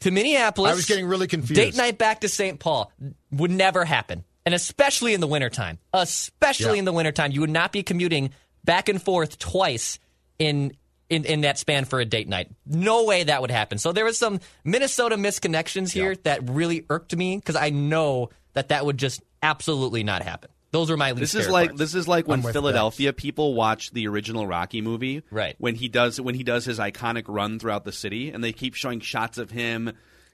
[0.00, 0.72] to Minneapolis.
[0.72, 1.54] I was getting really confused.
[1.60, 2.58] Date night back to St.
[2.58, 2.90] Paul
[3.30, 4.24] would never happen.
[4.46, 5.78] And especially in the wintertime.
[5.92, 6.78] Especially Yeah.
[6.80, 7.32] in the wintertime.
[7.32, 8.30] You would not be commuting
[8.64, 9.98] back and forth twice
[10.38, 10.72] in,
[11.10, 12.48] in in that span for a date night.
[12.64, 13.78] No way that would happen.
[13.78, 18.68] So there was some Minnesota misconnections here that really irked me because I know that
[18.68, 20.50] that would just absolutely not happen.
[20.76, 21.78] Those are my least This is like parts.
[21.78, 25.54] this is like when I'm Philadelphia people watch the original Rocky movie, Right.
[25.56, 28.74] When he does when he does his iconic run throughout the city, and they keep
[28.74, 29.92] showing shots of him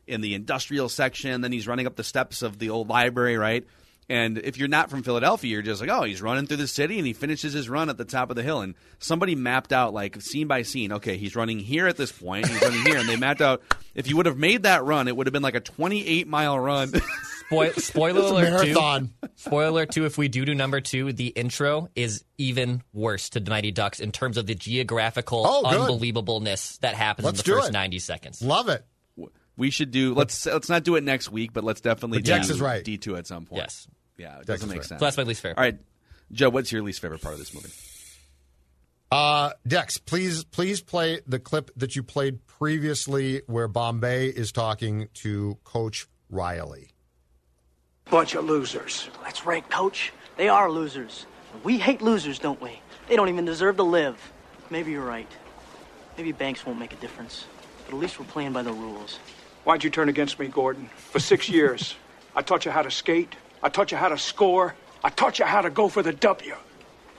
[0.08, 1.42] in the industrial section.
[1.42, 3.64] Then he's running up the steps of the old library, right?
[4.08, 6.98] And if you're not from Philadelphia, you're just like, oh, he's running through the city,
[6.98, 8.60] and he finishes his run at the top of the hill.
[8.60, 10.92] And somebody mapped out like scene by scene.
[10.94, 12.48] Okay, he's running here at this point.
[12.48, 13.62] He's running here, and they mapped out
[13.94, 16.58] if you would have made that run, it would have been like a 28 mile
[16.58, 16.92] run.
[17.52, 19.10] Spoil, spoiler It's a alert marathon.
[19.22, 20.04] Two, spoiler alert two.
[20.04, 24.00] If we do do number two, the intro is even worse to the Mighty Ducks
[24.00, 27.72] in terms of the geographical Oh, unbelievableness that happens Let's in the first it.
[27.72, 28.42] ninety seconds.
[28.42, 28.84] Love it.
[29.56, 30.14] We should do.
[30.14, 32.82] Let's let's not do it next week, but let's definitely But do Dex is right.
[32.82, 33.62] D two at some point.
[33.62, 33.86] Yes.
[34.16, 34.86] Yeah, it Dex doesn't make right.
[34.86, 34.98] sense.
[35.00, 35.58] So that's my least favorite.
[35.58, 35.78] All right,
[36.32, 37.70] Joe, what's your least favorite part of this movie?
[39.10, 45.08] Uh, Dex, please, please play the clip that you played previously, where Bombay is talking
[45.14, 46.91] to Coach Riley.
[48.10, 49.08] Bunch of losers.
[49.22, 50.12] That's right, coach.
[50.36, 51.26] They are losers.
[51.64, 52.80] We hate losers, don't we?
[53.08, 54.16] They don't even deserve to live.
[54.70, 55.30] Maybe you're right.
[56.16, 57.44] Maybe banks won't make a difference.
[57.86, 59.18] But at least we're playing by the rules.
[59.64, 60.90] Why'd you turn against me, Gordon?
[60.96, 61.94] For six years,
[62.34, 63.34] I taught you how to skate.
[63.62, 64.74] I taught you how to score.
[65.04, 66.54] I taught you how to go for the W.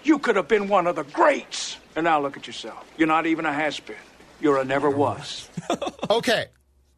[0.04, 1.78] You could have been one of the greats.
[1.96, 2.86] And now look at yourself.
[2.98, 3.96] You're not even a has been.
[4.41, 5.50] You're a never was.
[6.10, 6.46] Okay,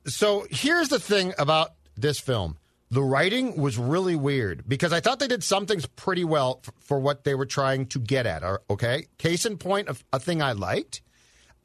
[0.08, 2.58] so here's the thing about this film.
[2.96, 6.74] The writing was really weird because I thought they did some things pretty well f-
[6.80, 8.42] for what they were trying to get at.
[8.70, 11.02] Okay, case in point, a, a thing I liked.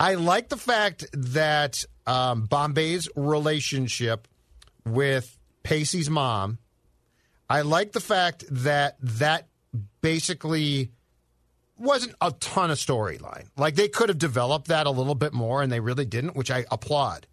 [0.01, 4.27] I like the fact that um, Bombay's relationship
[4.85, 6.59] with Pacey's mom.
[7.49, 9.47] I like the fact that that
[10.01, 10.91] basically
[11.79, 13.47] wasn't a ton of storyline.
[13.57, 16.51] Like they could have developed that a little bit more, and they really didn't, which
[16.51, 17.29] I applaud.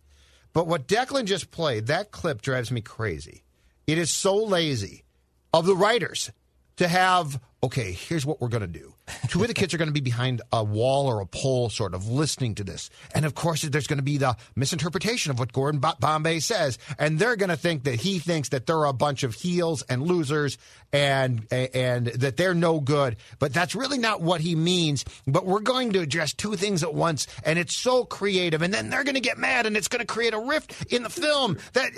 [0.54, 3.44] But what Declan just played, that clip drives me crazy.
[3.88, 5.06] It is so lazy
[5.54, 6.30] of the writers
[6.76, 8.94] to have, okay, here's what we're going to do.
[9.30, 11.94] Two of the kids are going to be behind a wall or a pole, sort
[11.94, 12.90] of listening to this.
[13.16, 16.78] And of course, there's going to be the misinterpretation of what Gordon Bombay says.
[17.00, 20.04] And they're going to think that he thinks that they're a bunch of heels and
[20.04, 20.58] losers
[20.92, 23.16] and, and that they're no good.
[23.40, 25.06] But that's really not what he means.
[25.26, 27.26] But we're going to address two things at once.
[27.44, 28.62] And it's so creative.
[28.62, 31.04] And then they're going to get mad and it's going to create a rift in
[31.04, 31.92] the film that,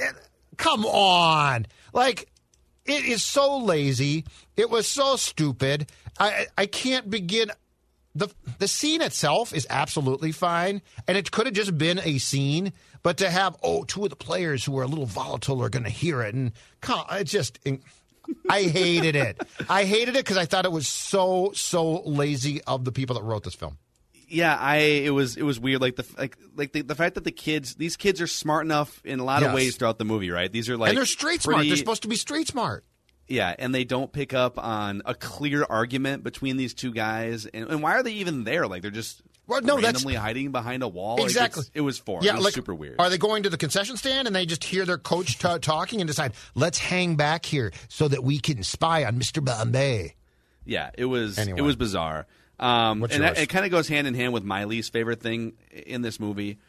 [0.60, 1.66] come on.
[1.94, 2.30] Like,
[2.86, 4.26] it is so lazy.
[4.56, 5.90] It was so stupid.
[6.20, 7.52] I I can't begin.
[8.14, 12.74] the The scene itself is absolutely fine, and it could have just been a scene.
[13.02, 15.86] But to have oh, two of the players who are a little volatile are going
[15.86, 17.60] to hear it, and come, it just.
[18.48, 19.42] I hated it.
[19.68, 23.24] I hated it because I thought it was so so lazy of the people that
[23.24, 23.78] wrote this film.
[24.30, 25.82] Yeah, I it was it was weird.
[25.82, 29.02] Like the like like the, the fact that the kids these kids are smart enough
[29.04, 29.50] in a lot Yes.
[29.50, 30.52] of ways throughout the movie, right?
[30.52, 31.66] These are like and they're street smart.
[31.68, 32.86] They're supposed to be street smart.
[33.28, 37.46] Yeah, and they don't pick up on a clear argument between these two guys.
[37.46, 38.66] And, and why are they even there?
[38.68, 41.24] Like they're just Well, no, that's- randomly hiding behind a wall.
[41.24, 41.62] Exactly.
[41.62, 42.24] it's- it was foreign.
[42.26, 42.96] Yeah, it was like, super weird.
[43.00, 46.02] Are they going to the concession stand and they just hear their coach ta talking
[46.02, 49.46] and decide, let's hang back here so that we can spy on Mr.
[49.46, 50.16] Bombay?
[50.66, 51.60] Yeah, it was Anyway.
[51.60, 52.26] it was bizarre.
[52.60, 55.54] Um, and that, it kind of goes hand in hand with my least favorite thing
[55.72, 56.60] in this movie.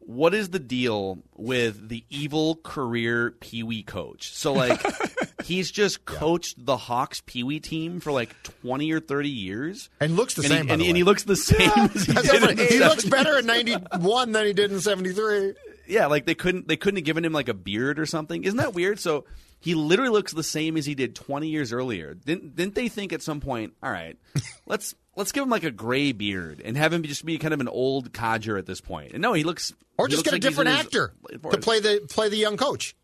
[0.00, 4.32] What is the deal with the evil career Pee Wee coach?
[4.32, 4.80] So like
[5.44, 10.16] he's just coached the Hawks Pee Wee team for like twenty or thirty years, And
[10.16, 11.70] looks the and same, He, and, the and he looks the same.
[11.94, 12.66] as he, That's did so in funny.
[12.68, 13.44] he looks better in
[14.00, 15.52] 91 than he did in 73.
[15.86, 18.44] Yeah, like they couldn't they couldn't have given him like a beard or something.
[18.44, 18.98] Isn't that weird?
[19.00, 19.26] So
[19.60, 22.14] he literally looks the same as he did 20 years earlier.
[22.14, 24.16] Didn't didn't they think at some point, all right,
[24.64, 27.60] let's let's give him like a gray beard and have him just be kind of
[27.60, 29.12] an old codger at this point.
[29.12, 31.42] And no, he looks Or he just looks get a like in different actor late
[31.52, 32.94] to play the play the young coach.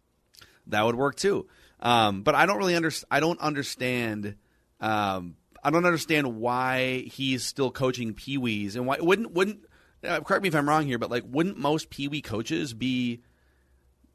[0.69, 1.49] That would work too.
[1.81, 4.37] Um, but I don't really under I don't understand.
[4.81, 9.61] Um, I don't understand why he's still coaching Pee Wees and why wouldn't wouldn't
[10.05, 13.23] uh, correct me if I'm wrong here, but like wouldn't most Pee Wee coaches be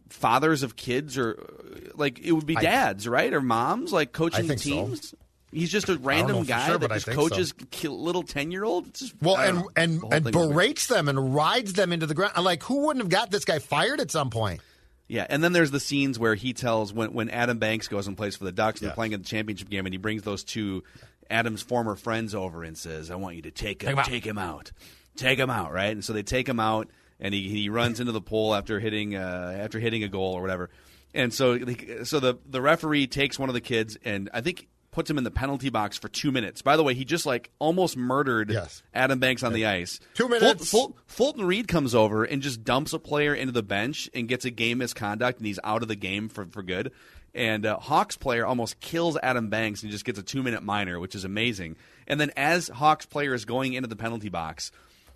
[0.07, 4.47] fathers of kids or like it would be I- dads, right, or moms like coaching
[4.47, 5.17] think so.
[5.51, 5.61] Teams?
[5.61, 7.27] He's just a random guy sure, that just think so.
[7.29, 9.13] coaches little ten year olds.
[9.21, 12.33] Well, and and and berates them and rides them into the ground.
[12.41, 14.61] Like who wouldn't have got this guy fired at some point?
[15.07, 18.15] Yeah, and then there's the scenes where he tells when when Adam Banks goes and
[18.15, 18.89] plays for the Ducks, and Yeah.
[18.89, 20.83] they're playing in the championship game, and he brings those two
[21.31, 24.25] Adam's former friends over and says, "I want you to take him, him out." take
[24.25, 24.71] him out,
[25.15, 28.11] take him out." Right, and so they take him out, and he, he runs into
[28.11, 30.69] the pole after hitting uh, after hitting a goal or whatever,
[31.15, 31.57] and so
[32.03, 35.23] so the the referee takes one of the kids and I think puts him in
[35.23, 36.61] the penalty box for two minutes.
[36.61, 38.81] By the way, he just like almost murdered Yes.
[38.93, 39.99] Adam Banks on the ice.
[40.15, 40.69] Two minutes.
[40.71, 44.45] Ful- Fulton Reed comes over and just dumps a player into the bench and gets
[44.45, 46.91] a game misconduct, and he's out of the game for, for good.
[47.35, 50.99] And uh, Hawks player almost kills Adam Banks and just gets a two minute minor,
[50.99, 51.75] which is amazing.
[52.07, 54.71] And then as Hawks player is going into the penalty box,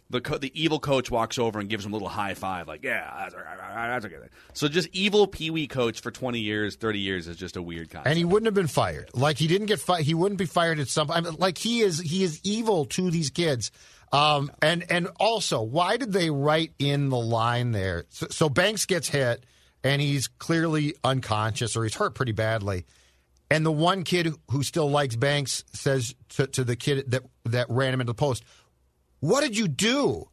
[0.10, 2.84] the co- the evil coach walks over and gives him a little high five, like
[2.84, 4.16] yeah, that's, that's okay.
[4.54, 7.90] So just evil Pee Wee coach for twenty years, thirty years is just a weird
[7.90, 8.08] concept.
[8.08, 9.10] And he wouldn't have been fired.
[9.14, 10.04] Like he didn't get fired.
[10.04, 11.10] He wouldn't be fired at some.
[11.10, 12.00] I mean, like he is.
[12.00, 13.72] He is evil to these kids.
[14.12, 18.06] Um, and and also, why did they write in the line there?
[18.10, 19.44] So, so Banks gets hit,
[19.84, 22.86] and he's clearly unconscious, or he's hurt pretty badly.
[23.50, 27.68] And the one kid who still likes Banks says to, to the kid that that
[27.70, 28.44] ran him into the post,
[29.24, 30.28] "What did you do?"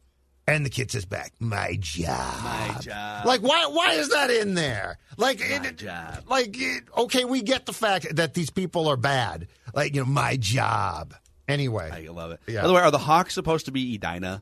[0.47, 3.25] And the kid says back, "My job." My job.
[3.25, 3.67] Like why?
[3.67, 4.97] Why is that in there?
[5.17, 6.23] Like, My it, job.
[6.27, 9.47] like it, okay, we get the fact that these people are bad.
[9.73, 11.13] Like you know, my job.
[11.47, 12.39] Anyway, I love it.
[12.47, 12.61] Yeah.
[12.61, 14.41] By the way, are the Hawks supposed to be Edina?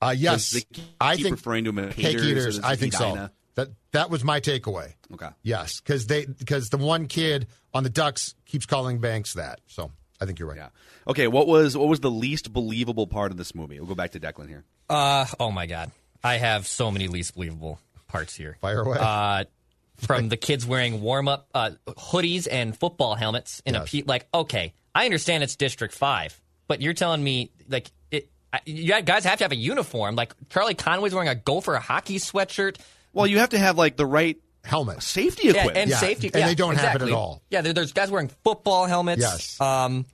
[0.00, 0.54] uh, yes,
[1.00, 2.60] I think referring to them as cake eaters.
[2.60, 3.30] I think so.
[3.56, 4.92] That that was my takeaway.
[5.12, 5.30] Okay.
[5.42, 9.60] Yes, because they because the one kid on the Ducks keeps calling Banks that.
[9.66, 10.56] So I think you're right.
[10.56, 10.68] Yeah.
[11.06, 11.26] Okay.
[11.28, 13.78] What was what was the least believable part of this movie?
[13.78, 14.64] We'll go back to Declan here.
[14.88, 15.90] Uh, oh my god,
[16.24, 18.56] I have so many least believable parts here.
[18.60, 18.96] Fire away.
[19.00, 19.44] Uh,
[19.98, 23.82] from the kids wearing warm up uh, hoodies and football helmets in Yes.
[23.82, 24.26] a pe- like.
[24.32, 28.28] Okay, I understand it's District Five, but you're telling me like it.
[28.52, 30.14] I- You guys have to have a uniform.
[30.16, 32.78] Like Charlie Conway's wearing a Gopher hockey sweatshirt.
[33.12, 35.02] Well, you have to have like the right Helmet.
[35.02, 35.76] safety Yeah, equipment.
[35.76, 37.42] and Yeah, safety, and yeah, they don't have it at all.
[37.50, 39.22] Yeah, there's guys wearing football helmets.
[39.22, 39.60] Yes.
[39.60, 40.04] Um,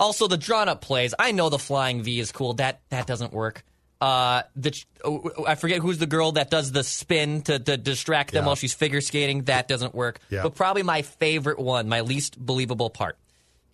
[0.00, 1.14] also the drawn up plays.
[1.18, 2.54] I know the flying V is cool.
[2.54, 3.64] That that doesn't work.
[4.00, 4.72] Uh, the
[5.04, 8.46] oh, I forget who's the girl that does the spin to, to distract them Yeah.
[8.46, 9.42] while she's figure skating.
[9.44, 10.20] That doesn't work.
[10.30, 10.44] Yeah.
[10.44, 13.18] But probably my favorite one, my least believable part,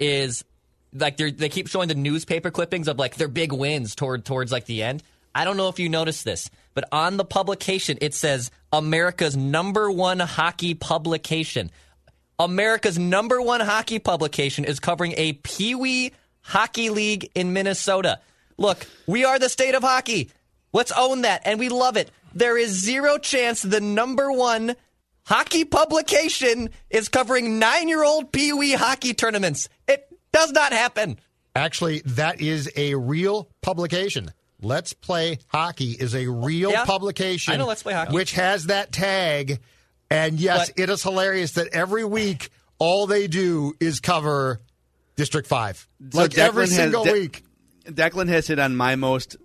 [0.00, 0.42] is
[0.94, 4.50] like they they keep showing the newspaper clippings of like their big wins toward towards
[4.50, 5.02] like the end.
[5.34, 9.90] I don't know if you noticed this, but on the publication it says America's number
[9.90, 11.70] one hockey publication.
[12.38, 18.20] America's number one hockey publication is covering a Pee Wee Hockey League in Minnesota.
[18.58, 20.30] Look, we are the state of hockey.
[20.72, 22.10] Let's own that, and we love it.
[22.34, 24.74] There is zero chance the number one
[25.24, 29.68] hockey publication is covering nine year old Pee Wee hockey tournaments.
[29.88, 31.18] It does not happen.
[31.54, 34.32] Actually, that is a real publication.
[34.64, 36.84] Let's Play Hockey is a real Yeah.
[36.84, 37.54] publication.
[37.54, 38.12] I know Let's Play Hockey.
[38.14, 39.60] Which has that tag.
[40.10, 44.60] And yes, But- it is hilarious that every week all they do is cover
[45.16, 45.86] District 5.
[46.12, 47.44] So like every Declan has- single De- week.
[47.86, 49.36] Declan has hit on my most,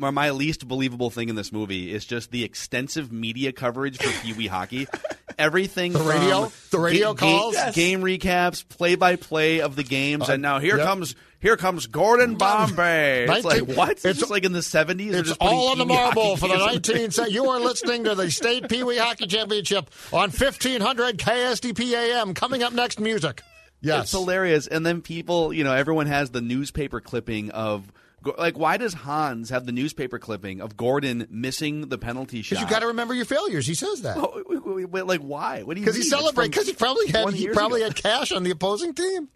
[0.00, 4.10] or my least believable thing in this movie is just the extensive media coverage for
[4.22, 4.86] Pee Wee hockey.
[5.38, 7.54] Everything The from radio- the radio ga- calls?
[7.54, 7.74] ga- Yes.
[7.74, 10.86] game recaps, play by play of the games, uh, and now here yep.
[10.86, 13.26] comes here comes Gordon Bombay.
[13.28, 14.02] It's like what?
[14.04, 15.14] It's, like in the seventies.
[15.14, 17.30] It's all on the marble for the 19th.
[17.30, 22.32] You are listening to the State Pee Wee Hockey Championship on 1500 KSDP AM.
[22.32, 23.42] Coming up next, music.
[23.80, 24.04] Yes.
[24.04, 24.68] It's hilarious.
[24.68, 27.92] And then people, you know, everyone has the newspaper clipping of.
[28.38, 32.50] Like, why does Hans have the newspaper clipping of Gordon missing the penalty shot?
[32.50, 33.66] Because you got to remember your failures.
[33.66, 34.16] He says that.
[34.46, 35.64] Wait, like why?
[35.64, 35.86] What do you?
[35.86, 36.04] Because he?
[36.04, 36.52] Celebrated.
[36.52, 37.88] Because he probably had he probably ago.
[37.88, 39.28] had cash on the opposing team.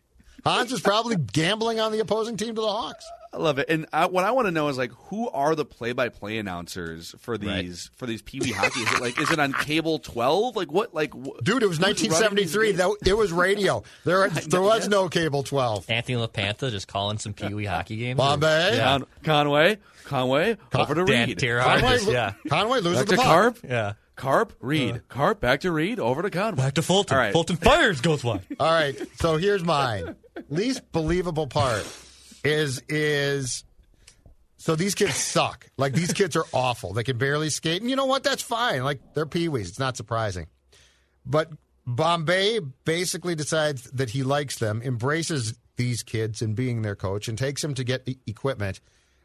[0.45, 3.05] Hans is probably gambling on the opposing team to the Hawks.
[3.33, 3.69] I love it.
[3.69, 7.37] And I, what I want to know is like, who are the play-by-play announcers for
[7.37, 8.81] these for these Pee Wee hockey?
[8.81, 10.57] Is it like, is it on cable twelve?
[10.57, 10.95] Like what?
[10.95, 12.73] Like wh- Dude, it was who's running these 1973.
[12.73, 13.83] That, it was radio.
[14.05, 15.91] There, there was no cable 12.
[15.91, 18.17] Anthony LaPanta just calling some Pee Wee hockey games.
[18.17, 18.77] Bombay.
[18.77, 18.85] Yeah.
[18.99, 21.39] Con- Conway, Conway, over to Dan Reed.
[21.39, 22.33] Conway, just- yeah.
[22.49, 23.27] Conway loses Back the to puck.
[23.27, 23.59] Carp.
[23.65, 23.93] Yeah.
[24.17, 24.97] Carp, Reed.
[24.97, 24.99] Uh.
[25.09, 26.01] Carp, back to Reed.
[26.01, 26.63] Over to Conway.
[26.65, 27.17] Back to Fulton.
[27.17, 27.33] All right.
[27.33, 28.43] Fulton fires goes wide.
[28.61, 30.17] All right, so here's mine.
[30.49, 31.87] Least believable part
[32.45, 33.65] is is
[34.57, 35.67] so these kids suck.
[35.77, 36.93] Like these kids are awful.
[36.93, 38.23] They can barely skate, and you know what?
[38.25, 38.83] That's fine.
[38.85, 39.69] Like they're peewees.
[39.69, 40.47] It's not surprising.
[41.25, 41.51] But
[41.87, 47.37] Bombay basically decides that he likes them, embraces these kids and being their coach, and
[47.37, 48.81] takes them to get e- equipment.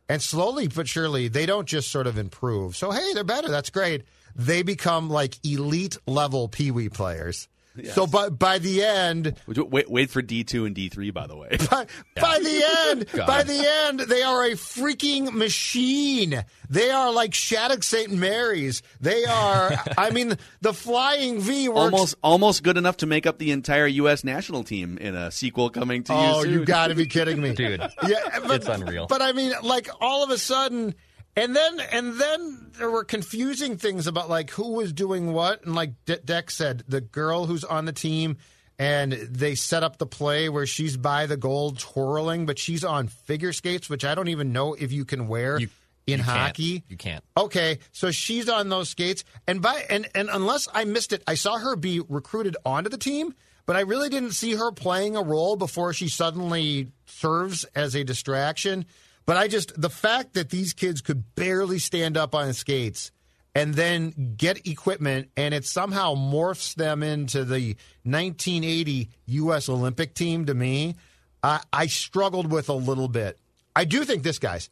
[0.09, 2.75] And slowly but surely, they don't just sort of improve.
[2.75, 3.47] So hey, they're better.
[3.49, 4.03] That's great.
[4.35, 7.47] They become like elite level peewee players.
[7.93, 11.09] So by by the end, Wait, wait for D two and D three.
[11.09, 11.85] By the way, by,
[12.19, 16.43] by the end, by the end, they are a freaking machine.
[16.69, 18.11] They are like Shattuck St.
[18.11, 18.83] Mary's.
[18.99, 19.71] They are.
[19.97, 21.79] I mean, the Flying V works.
[21.79, 24.25] almost almost good enough to make up the entire U.S.
[24.25, 26.51] national team in a sequel coming to you Oh, soon.
[26.51, 29.07] you got to be kidding me, Dude, Yeah, but, it's unreal.
[29.07, 30.93] But I mean, like all of a sudden,
[31.35, 35.75] and then and then there were confusing things about like who was doing what, and
[35.75, 38.37] like De- Deck said, the girl who's on the team.
[38.79, 43.09] And they set up the play where she's by the goal twirling, but she's on
[43.09, 45.69] figure skates, which I don't even know if you can wear You-
[46.07, 46.37] in you can't.
[46.37, 46.83] hockey.
[46.89, 47.23] You can't.
[47.37, 51.35] Okay, so she's on those skates, and by and and unless I missed it, I
[51.35, 53.35] saw her be recruited onto the team,
[53.67, 58.03] but I really didn't see her playing a role before she suddenly serves as a
[58.03, 58.85] distraction.
[59.25, 63.11] But I just the fact that these kids could barely stand up on skates
[63.53, 69.67] and then get equipment, and it somehow morphs them into the 1980 U.S.
[69.67, 70.45] Olympic team.
[70.45, 70.95] To me,
[71.43, 73.37] I, I struggled with a little bit.
[73.75, 74.69] I do think this, guys.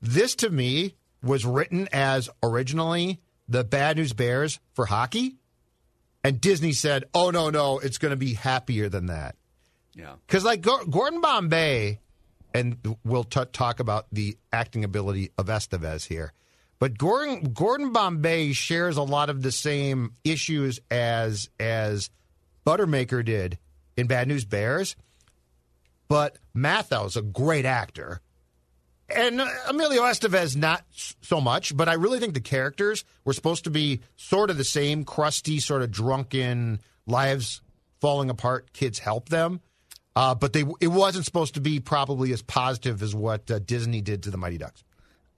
[0.00, 5.36] This to me was written as originally the Bad News Bears for hockey.
[6.24, 9.36] And Disney said, oh, no, no, it's going to be happier than that.
[9.94, 10.14] Yeah.
[10.26, 11.98] Because, like, Gordon Bombay,
[12.54, 16.32] and we'll t- talk about the acting ability of Estevez here,
[16.78, 22.10] but Gordon, Gordon Bombay shares a lot of the same issues as, as
[22.66, 23.58] Buttermaker did
[23.96, 24.96] in Bad News Bears.
[26.08, 28.20] But Matthau's a great actor.
[29.08, 33.64] And uh, Emilio Estevez, not so much, but I really think the characters were supposed
[33.64, 37.62] to be sort of the same crusty, sort of drunken, lives
[38.00, 39.60] falling apart, kids help them.
[40.14, 44.00] Uh, but they it wasn't supposed to be probably as positive as what uh, Disney
[44.00, 44.84] did to the Mighty Ducks.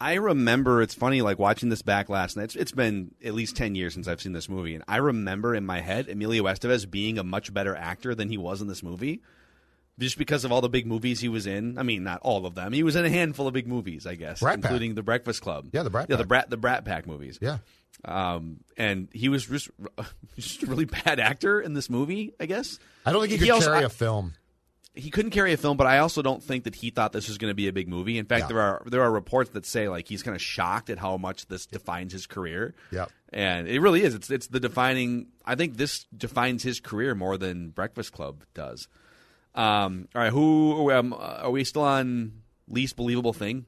[0.00, 2.44] I remember it's funny like watching this back last night.
[2.44, 5.54] It's, it's been at least ten years since I've seen this movie, and I remember
[5.54, 8.82] in my head Emilio Estevez being a much better actor than he was in this
[8.82, 9.22] movie,
[9.98, 11.78] just because of all the big movies he was in.
[11.78, 12.72] I mean, not all of them.
[12.72, 14.64] He was in a handful of big movies, I guess, Brat Pack.
[14.72, 15.68] including The Breakfast Club.
[15.72, 16.28] Yeah, the Brat yeah, the Pack.
[16.28, 17.38] Brat the Brat Pack movies.
[17.40, 17.58] Yeah.
[18.04, 19.70] Um, and he was just
[20.36, 22.34] just a really bad actor in this movie.
[22.40, 24.34] I guess I don't think he could also- carry I- a film.
[24.94, 27.36] He couldn't carry a film, but I also don't think that he thought this was
[27.38, 28.16] going to be a big movie.
[28.16, 28.46] In fact, Yeah.
[28.48, 31.46] there are there are reports that say like he's kind of shocked at how much
[31.46, 32.74] this defines his career.
[32.92, 33.10] Yep.
[33.32, 34.14] and it really is.
[34.14, 35.26] It's it's the defining.
[35.44, 38.86] I think this defines his career more than Breakfast Club does.
[39.54, 43.66] Um, all right, who um, are we still on least believable thing?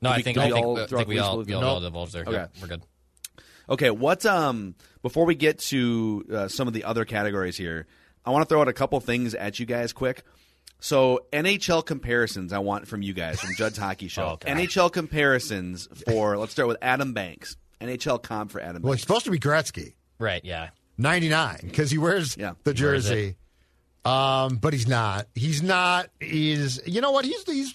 [0.00, 1.44] No, Did I we- think I we think, all I throw think we all we
[1.44, 1.68] believable?
[1.68, 1.90] all Nope.
[1.90, 2.22] divulged there.
[2.22, 2.32] Okay.
[2.32, 2.82] Yeah, we're good.
[3.68, 7.86] Okay, what um before we get to uh, some of the other categories here,
[8.24, 10.22] I want to throw out a couple things at you guys quick.
[10.82, 14.22] So NHL comparisons I want from you guys from Judd's Hockey Show.
[14.32, 17.56] Oh, NHL comparisons for let's start with Adam Banks.
[17.80, 19.02] NHL comp for Adam Well, Banks.
[19.02, 20.44] he's supposed to be Gretzky, Right?
[20.44, 20.70] Yeah.
[20.98, 22.54] 99, because he wears Yeah.
[22.64, 23.36] the He wears jersey.
[24.04, 25.28] Um, but he's not.
[25.36, 26.08] He's not.
[26.18, 26.80] He's.
[26.86, 27.24] You know what?
[27.24, 27.44] He's.
[27.44, 27.74] He's.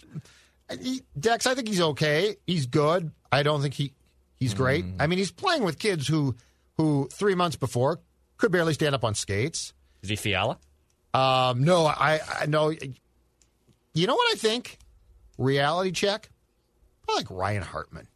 [0.81, 2.35] He, Dex, I think he's okay.
[2.45, 3.11] He's good.
[3.31, 3.93] I don't think he.
[4.35, 4.83] He's great.
[4.85, 4.95] Mm.
[4.99, 6.35] I mean, he's playing with kids who,
[6.75, 8.01] who three months before
[8.35, 9.73] could barely stand up on skates.
[10.03, 10.57] Is he Fiala?
[11.17, 12.69] Um, no, I, I know.
[13.93, 14.77] You know what I think?
[15.37, 16.29] Reality check.
[17.03, 18.07] Probably like Ryan Hartman.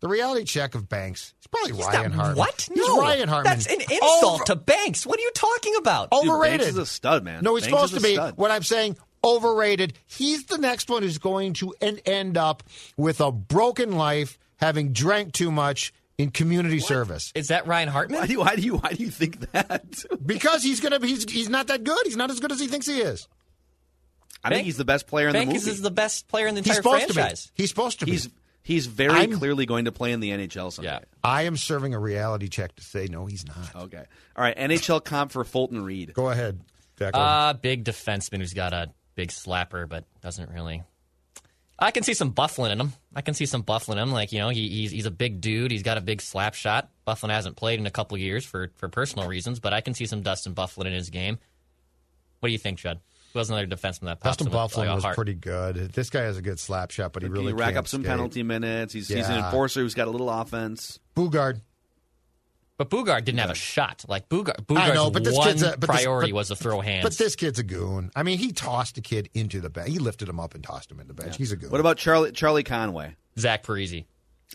[0.00, 1.32] The reality check of Banks.
[1.38, 2.36] It's probably Ryan Not- Hartman.
[2.38, 2.68] What?
[2.72, 3.52] He's no, Ryan Hartman.
[3.54, 5.06] That's an insult Over- to Banks.
[5.06, 6.10] What are you talking about?
[6.10, 6.58] Dude, overrated.
[6.60, 7.44] Banks is a stud, man.
[7.44, 8.14] No, he's Banks supposed is to be.
[8.14, 8.36] stud.
[8.36, 9.92] What I'm saying, overrated.
[10.06, 12.64] He's the next one who's going to en- end up
[12.96, 15.92] with a broken life, having drank too much
[16.22, 17.32] in community service.
[17.34, 18.20] Is that Ryan Hartman?
[18.20, 20.04] Why do you why do you why do you think that?
[20.24, 21.04] Because he's gonna.
[21.04, 21.98] He's, he's not that good.
[22.04, 23.26] He's not as good as he thinks he is.
[24.44, 25.70] I Bank- think he's the best player in the Banks movie.
[25.70, 27.42] is the best player in the He's entire supposed franchise.
[27.44, 27.62] to be.
[27.62, 28.12] He's supposed to be.
[28.12, 28.28] He's
[28.62, 30.90] he's very I'm- clearly going to play in the NHL someday.
[30.92, 30.98] Yeah.
[31.22, 33.84] I am serving a reality check to say no, he's not.
[33.84, 34.04] Okay.
[34.36, 34.56] All right.
[34.56, 36.12] NHL comp for Fulton Reed.
[36.14, 36.60] Go ahead,
[36.98, 37.10] Declan.
[37.14, 40.82] Uh, big defenseman who's got a big slapper, but doesn't really.
[41.82, 42.92] I can see some Byfuglien in him.
[43.14, 44.12] I can see some Byfuglien in him.
[44.12, 45.70] Like you know, he, he's he's a big dude.
[45.70, 46.90] He's got a big slap shot.
[47.06, 50.06] Byfuglien hasn't played in a couple years for for personal reasons, but I can see
[50.06, 51.38] some Dustin Byfuglien in his game.
[52.40, 53.00] What do you think, Judd?
[53.32, 55.16] Who was another defenseman that pops Dustin Byfuglien like, was heart?
[55.16, 55.76] pretty good.
[55.92, 58.02] This guy has a good slap shot, but he really you rack can't up some
[58.02, 58.10] skate.
[58.10, 58.92] penalty minutes.
[58.92, 61.00] He's, he's an enforcer who's got a little offense.
[61.16, 61.62] Boogaard.
[62.84, 64.04] But Boogaard didn't have a shot.
[64.08, 66.48] Like Boogaard, I Boogaard's know, but this one kid's a, but this- priority but- was
[66.48, 67.04] to throw hands.
[67.04, 68.10] But this kid's a goon.
[68.16, 69.90] I mean, he tossed a kid into the bench.
[69.90, 71.36] He lifted him up and tossed him in the bench.
[71.36, 71.70] He's a goon.
[71.70, 73.16] What about Charlie Charlie Conway?
[73.38, 74.04] Zach Parise.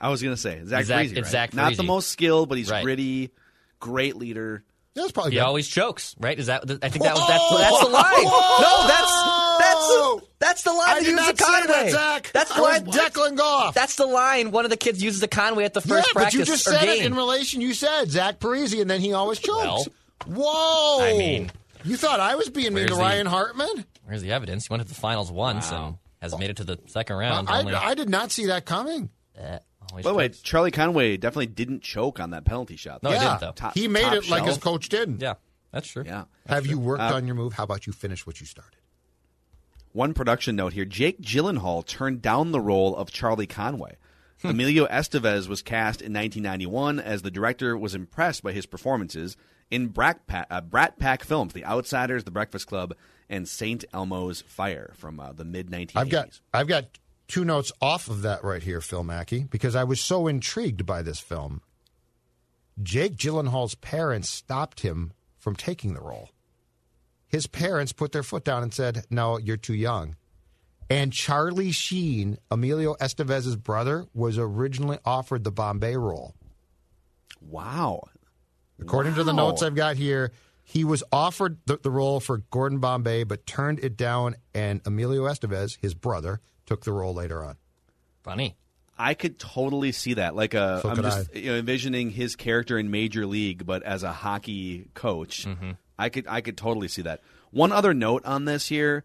[0.01, 1.25] I was gonna say Zach, Zach- Parise, right?
[1.25, 2.83] Zach Not the most skilled, but he's Right.
[2.83, 3.31] gritty,
[3.79, 4.63] great leader.
[4.93, 5.43] That's probably He good.
[5.43, 6.37] always chokes, right?
[6.37, 6.63] Is that?
[6.81, 8.23] I think that was that's, that's the line.
[8.23, 9.36] No, that's
[9.79, 10.89] that's that's the line.
[10.89, 11.67] I they did use not the say Conway.
[11.67, 12.31] that, Zach.
[12.33, 13.09] That's the That was line.
[13.11, 13.73] Declan Goff.
[13.73, 14.51] That's the line.
[14.51, 16.67] One of the kids uses the Conway at the first yeah, first but you just
[16.67, 17.01] or said game.
[17.01, 17.61] it in relation.
[17.61, 19.87] You said Zach Parise, and then he always chokes.
[20.27, 21.03] Well, Whoa!
[21.05, 21.51] I mean,
[21.85, 23.85] you thought I was being mean to the- Ryan Hartman?
[24.05, 24.67] Where's the evidence?
[24.67, 27.49] He went to the finals once and has made it to the second round.
[27.49, 29.09] I, only, I did not see that coming.
[29.37, 29.59] Eh,
[29.93, 30.29] By the way.
[30.29, 33.03] Charlie Conway definitely didn't choke on that penalty shot.
[33.03, 33.51] No, he didn't, though.
[33.51, 35.21] Top- he made top it like his coach did.
[35.21, 35.33] yeah,
[35.71, 36.03] that's true.
[36.05, 36.23] Yeah.
[36.47, 37.53] Have you worked Uh, on your move?
[37.53, 38.76] How about you finish what you started?
[39.97, 43.97] One production note here: Jake Gyllenhaal turned down the role of Charlie Conway.
[44.43, 49.35] Emilio Estevez was cast in 1991 as the director was impressed by his performances
[49.71, 52.93] in Brat Pack, uh, Brat Pack films, The Outsiders, The Breakfast Club,
[53.27, 55.91] and Saint Elmo's Fire from uh, the mid 1980s.
[55.95, 59.83] I've got I've got two notes off of that right here, Phil Mackey, because I
[59.83, 61.63] was so intrigued by this film.
[62.83, 66.29] Jake Gyllenhaal's parents stopped him from taking the role.
[67.27, 70.15] His parents put their foot down and said, "No, you're too young."
[70.89, 76.33] And Charlie Sheen, Emilio Estevez's brother, was originally offered the Bombay role.
[77.41, 78.03] wow.
[78.79, 80.31] According to the notes I've got here,
[80.63, 85.23] he was offered the, the role for Gordon Bombay, but turned it down, and Emilio
[85.23, 87.55] Estevez, his brother, took the role later on.
[88.23, 88.55] Funny.
[88.97, 90.35] I could totally see that.
[90.35, 94.03] Like a, So I'm just you know, envisioning his character in Major League, but as
[94.03, 95.45] a hockey coach.
[95.45, 95.71] Mm-hmm.
[95.97, 97.21] I could I could totally see that.
[97.51, 99.03] One other note on this here,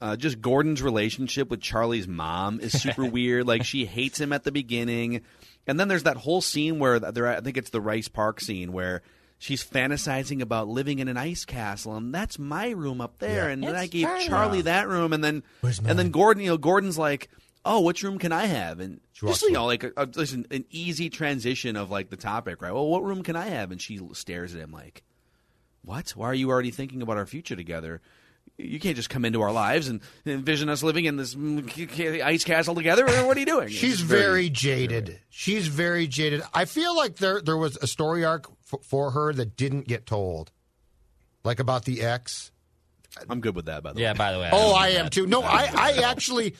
[0.00, 3.46] uh, just Gordon's relationship with Charlie's mom is super weird.
[3.46, 5.22] Like she hates him at the beginning,
[5.66, 8.72] and then there's that whole scene where they're I think it's the Rice Park scene
[8.72, 9.02] where.
[9.40, 13.46] She's fantasizing about living in an ice castle, and that's my room up there.
[13.46, 13.52] Yeah.
[13.52, 14.24] And then I gave China.
[14.24, 16.10] Charlie that room, and then and then?
[16.10, 17.30] Gordon, you know, Gordon's like,
[17.64, 20.44] "Oh, which room can I have?" And just you know, like a, a, just an,
[20.50, 22.72] an easy transition of like the topic, right?
[22.74, 23.70] Well, what room can I have?
[23.70, 25.04] And she stares at him like,
[25.82, 26.10] "What?
[26.10, 28.00] Why are you already thinking about our future together?
[28.56, 32.22] You can't just come into our lives and envision us living in this c- c-
[32.22, 33.04] ice castle together.
[33.24, 35.20] What are you doing?" She's It's very, jaded.
[35.28, 36.42] She's very jaded.
[36.52, 40.06] I feel like there there was a story arc f- for her that didn't get
[40.06, 40.50] told,
[41.44, 42.50] like about the ex.
[43.28, 44.12] I'm good with that, by the Yeah.
[44.12, 44.18] way.
[44.18, 44.50] By the way.
[44.52, 45.26] Oh, I am that- too.
[45.26, 46.54] No, I, I actually,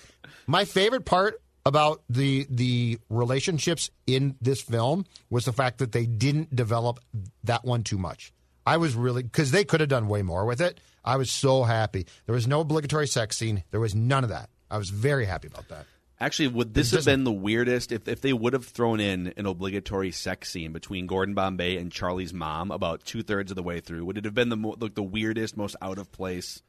[0.46, 6.06] my favorite part about the the relationships in this film was the fact that they
[6.06, 7.00] didn't develop
[7.44, 8.32] that one too much.
[8.68, 10.80] I was really because they could have done way more with it.
[11.04, 12.06] I was so happy.
[12.26, 13.64] There was no obligatory sex scene.
[13.70, 14.50] There was none of that.
[14.70, 15.86] I was very happy about that.
[16.20, 19.32] Actually, would this It have been the weirdest if, if they would have thrown in
[19.36, 23.62] an obligatory sex scene between Gordon Bombay and Charlie's mom about two thirds of the
[23.62, 24.04] way through?
[24.04, 26.60] Would it have been the mo- like the weirdest, most out of place?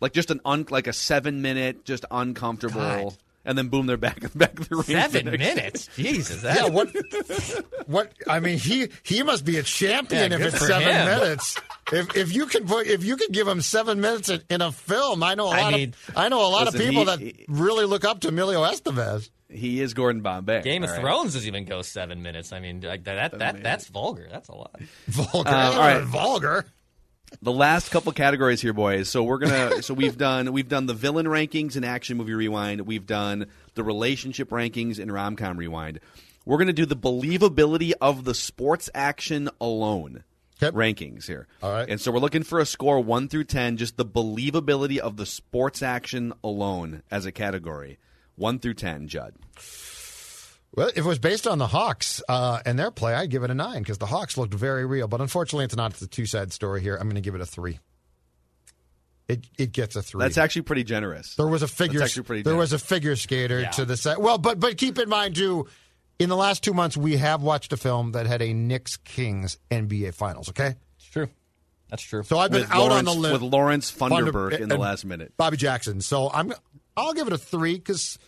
[0.00, 3.16] like just an un, like a seven minute, just uncomfortable, God.
[3.44, 4.84] And then boom, they're back in back to the ring.
[4.84, 6.42] Seven the next- minutes, Jesus.
[6.42, 6.88] That, Yeah, what?
[7.86, 8.12] What?
[8.26, 11.06] I mean, he he must be a champion Yeah, if it's seven him.
[11.20, 11.56] minutes.
[11.92, 14.70] If if you can put if you can give him seven minutes in, in a
[14.72, 17.00] film, I know a I lot mean, of I know a lot listen, of people
[17.02, 19.30] he- that he- really look up to Emilio Estevez.
[19.50, 20.60] He is Gordon Bombay.
[20.60, 21.02] Game of all right?
[21.02, 22.52] Thrones doesn't even go seven minutes.
[22.52, 24.28] I mean, like that that that's vulgar.
[24.30, 24.78] That's a lot.
[25.06, 26.02] Vulgar, Uh, all right.
[26.02, 26.66] vulgar.
[27.42, 29.08] The last couple categories here, boys.
[29.08, 29.82] So we're gonna.
[29.82, 32.82] so we've done we've done the villain rankings in Action Movie Rewind.
[32.82, 36.00] We've done the relationship rankings in Rom Com Rewind.
[36.44, 40.24] We're gonna do the believability of the sports action alone
[40.60, 41.46] rankings here.
[41.62, 41.88] All right.
[41.88, 45.26] And so we're looking for a score one through ten, just the believability of the
[45.26, 47.98] sports action alone as a category.
[48.36, 49.34] One through ten, Judd.
[50.74, 53.50] Well, if it was based on the Hawks uh, and their play, I'd give it
[53.50, 55.08] a nine because the Hawks looked very real.
[55.08, 55.92] But unfortunately, it's not.
[55.92, 56.94] It's a two side story here.
[56.96, 57.78] I'm going to give it a three.
[59.28, 60.20] It it gets a three.
[60.20, 61.34] That's actually pretty generous.
[61.36, 61.98] There was a figure.
[62.00, 64.20] That's actually pretty there was a figure skater to the set.
[64.20, 65.66] Well, but but keep in mind too.
[66.18, 69.56] In the last two months, we have watched a film that had a Knicks Kings
[69.70, 70.48] NBA Finals.
[70.48, 71.28] Okay, It's true.
[71.90, 72.22] That's true.
[72.24, 74.76] so I've been with out Lawrence, on the limb with Lawrence Thunder- Funderburk in the
[74.76, 75.32] last minute.
[75.36, 76.00] Bobby Jackson.
[76.00, 76.52] So I'm
[76.96, 78.18] I'll give it a three because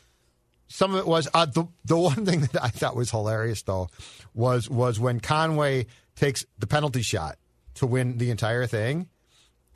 [0.73, 3.89] some of it was uh, the the one thing that I thought was hilarious though
[4.35, 7.37] was was when Conway takes the penalty shot
[7.75, 9.09] to win the entire thing,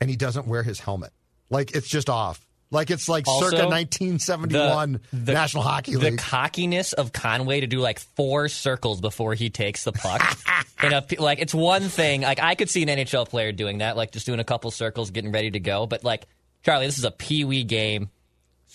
[0.01, 1.11] and he doesn't wear his helmet.
[1.49, 2.41] Like it's just off.
[2.71, 6.13] Like it's like Also, circa 1971 the- National Hockey League.
[6.13, 10.21] the cockiness of Conway to do like four circles before he takes the puck.
[10.83, 12.21] in a, like it's one thing.
[12.21, 15.11] Like I could see an NHL player doing that, like just doing a couple circles,
[15.11, 15.85] getting ready to go.
[15.85, 16.25] But like
[16.63, 18.09] Charlie, this is a pee wee game.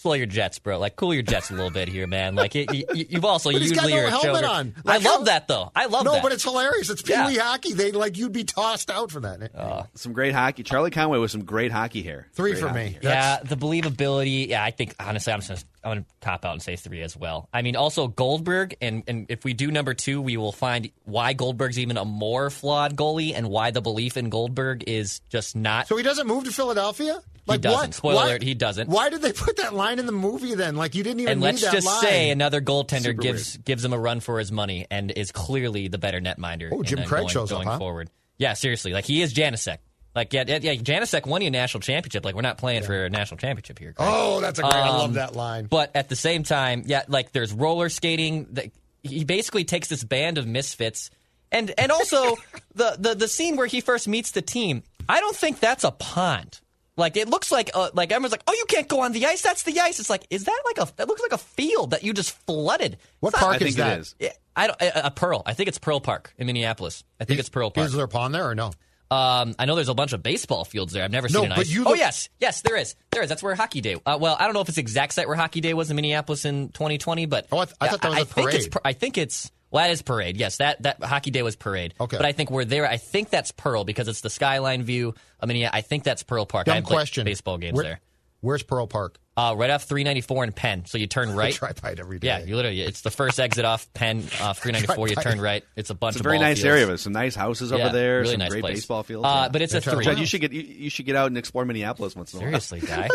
[0.00, 0.78] Slow your jets, bro.
[0.78, 2.34] Like cool your jets a little bit here, man.
[2.34, 4.46] Like it, you, you've also But he's got usually no you're helmet choker.
[4.46, 4.74] on.
[4.86, 5.70] I Like, love that though.
[5.76, 6.10] I love that.
[6.10, 6.22] no, that.
[6.22, 6.88] but it's hilarious.
[6.88, 7.26] It's Pee Yeah.
[7.28, 7.74] Wee hockey.
[7.74, 9.54] They like you'd be tossed out for that.
[9.54, 10.62] Uh, some great hockey.
[10.62, 12.28] Charlie Conway with some great hockey hair.
[12.32, 12.90] Three Great for hockey me.
[12.92, 13.00] hair.
[13.02, 14.48] Yeah, the believability.
[14.48, 17.48] Yeah, I think honestly, I'm just I'm gonna cop out and say three as well.
[17.52, 21.32] I mean, also Goldberg, and and if we do number two, we will find why
[21.32, 25.88] Goldberg's even a more flawed goalie, and why the belief in Goldberg is just not.
[25.88, 27.20] So he doesn't move to Philadelphia?
[27.46, 27.78] Like doesn't.
[27.80, 27.94] what?
[27.94, 28.88] Spoiler Why- alert, he doesn't.
[28.88, 30.76] Why did they put that line in the movie then?
[30.76, 32.00] Like you didn't even and let's just line.
[32.00, 35.88] say another goaltender Super gives gives him a run for his money and is clearly
[35.88, 36.68] the better netminder.
[36.72, 37.78] Oh, Jim Craig going, shows up, huh?
[37.78, 38.10] forward.
[38.38, 39.78] Yeah, seriously, like he is Janaszak.
[40.14, 42.24] Like yeah, yeah, yeah, Janaszak won you a national championship.
[42.24, 43.92] Like we're not playing for a national championship here.
[43.92, 44.08] Craig.
[44.10, 44.74] Oh, that's a great.
[44.74, 45.66] I love Um, that line.
[45.66, 48.46] But at the same time, yeah, like there's roller skating.
[48.52, 48.66] That
[49.02, 51.10] he basically takes this band of misfits,
[51.52, 52.34] and and also
[52.74, 54.82] the, the the scene where he first meets the team.
[55.08, 56.60] I don't think that's a pond.
[56.96, 59.42] Like it looks like uh, like everyone's like, oh, you can't go on the ice.
[59.42, 60.00] That's the ice.
[60.00, 62.98] It's like, is that like a that looks like a field that you just flooded?
[63.20, 63.98] What It's not- park I is it that?
[64.00, 64.14] is.
[64.18, 64.82] Yeah, I don't.
[64.82, 65.42] A, a Pearl.
[65.46, 67.04] I think it's Pearl Park in Minneapolis.
[67.20, 67.86] I think it's Pearl Park.
[67.86, 68.72] Is there a pond there or no?
[69.10, 71.02] Um, I know there's a bunch of baseball fields there.
[71.02, 71.70] I've never No, seen an but ice.
[71.70, 72.94] you oh yes, yes, there is.
[73.10, 73.28] There is.
[73.28, 73.96] That's where Hockey Day.
[74.06, 75.96] Uh, well, I don't know if it's the exact site where Hockey Day was in
[75.96, 78.68] Minneapolis in 2020, but Oh, I th- I thought that was I a think it's.
[78.68, 78.82] parade.
[78.84, 79.50] I think it's.
[79.72, 80.36] Well, that is parade.
[80.36, 81.94] Yes, that that Hockey Day was parade.
[82.00, 82.16] Okay.
[82.16, 82.86] but I think we're there.
[82.88, 85.14] I think that's Pearl because it's the skyline view.
[85.40, 86.68] I mean, yeah, I think that's Pearl Park.
[86.68, 87.24] I Dumb like, question.
[87.24, 88.00] baseball games Where- there.
[88.42, 89.18] Where's Pearl Park?
[89.40, 90.84] Uh, right off 394 and Penn.
[90.86, 91.54] So you turn right.
[91.54, 92.26] I drive by it every day.
[92.28, 92.80] Yeah, you literally.
[92.82, 95.08] It's the first exit off Penn off 394.
[95.08, 95.64] You turn right.
[95.76, 96.64] It's a bunch It's a of very ball nice fields.
[96.66, 98.20] area with some nice houses Yeah, over there.
[98.20, 98.76] really some nice great place.
[98.78, 99.26] baseball fields.
[99.26, 99.48] Uh, yeah.
[99.48, 100.04] but it's a three.
[100.04, 102.50] Judd, you should get you, you should get out and explore Minneapolis once in a
[102.50, 102.60] while.
[102.60, 103.08] Seriously, guy.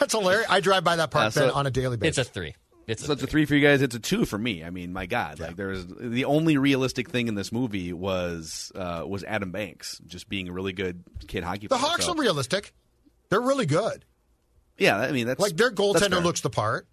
[0.00, 0.46] That's hilarious.
[0.48, 2.18] I drive by that park Uh, so- on a daily basis.
[2.18, 2.54] it's a three.
[2.86, 3.80] It's So it's a three for you guys.
[3.80, 4.62] It's a two for me.
[4.62, 9.04] I mean, my God, like there's the only realistic thing in this movie was uh,
[9.06, 11.66] was Adam Banks just being a really good kid hockey.
[11.68, 11.78] Player.
[11.78, 11.90] The player.
[11.92, 12.74] Hawks So- are realistic.
[13.30, 14.04] They're really good.
[14.78, 16.86] Yeah, I mean that's Like their goaltender looks the part.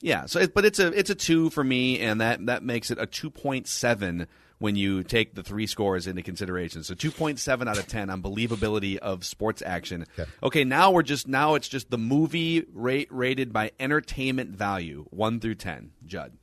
[0.00, 2.90] Yeah, so it, but it's a it's a two for me, and that that makes
[2.90, 4.26] it a two point seven
[4.58, 6.82] when you take the three scores into consideration.
[6.82, 10.06] So two point seven out of ten on believability of sports action.
[10.18, 10.30] Okay.
[10.42, 15.40] Okay, now we're just now it's just the movie rate rated by entertainment value one
[15.40, 15.92] through ten.
[16.04, 16.36] Judd.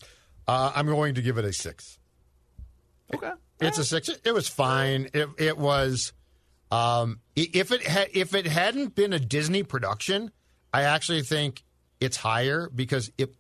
[0.48, 2.00] Uh, I'm going to give it a six.
[3.14, 3.32] Okay.
[3.62, 4.10] It's a six.
[4.24, 5.10] It was fine.
[5.14, 6.14] It, it was.
[6.72, 10.32] Um, if it had if it hadn't been a Disney production,
[10.74, 11.64] I actually think
[12.00, 13.34] it's higher because it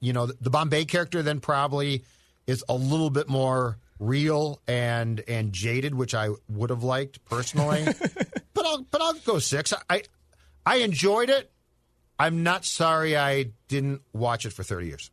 [0.00, 2.04] you know the Bombay character then probably
[2.46, 7.84] is a little bit more real and and jaded, which I would have liked personally.
[8.54, 9.72] but I'll but I'll go six.
[9.88, 10.02] I
[10.64, 11.50] I enjoyed it.
[12.18, 15.10] I'm not sorry I didn't watch it for 30 years.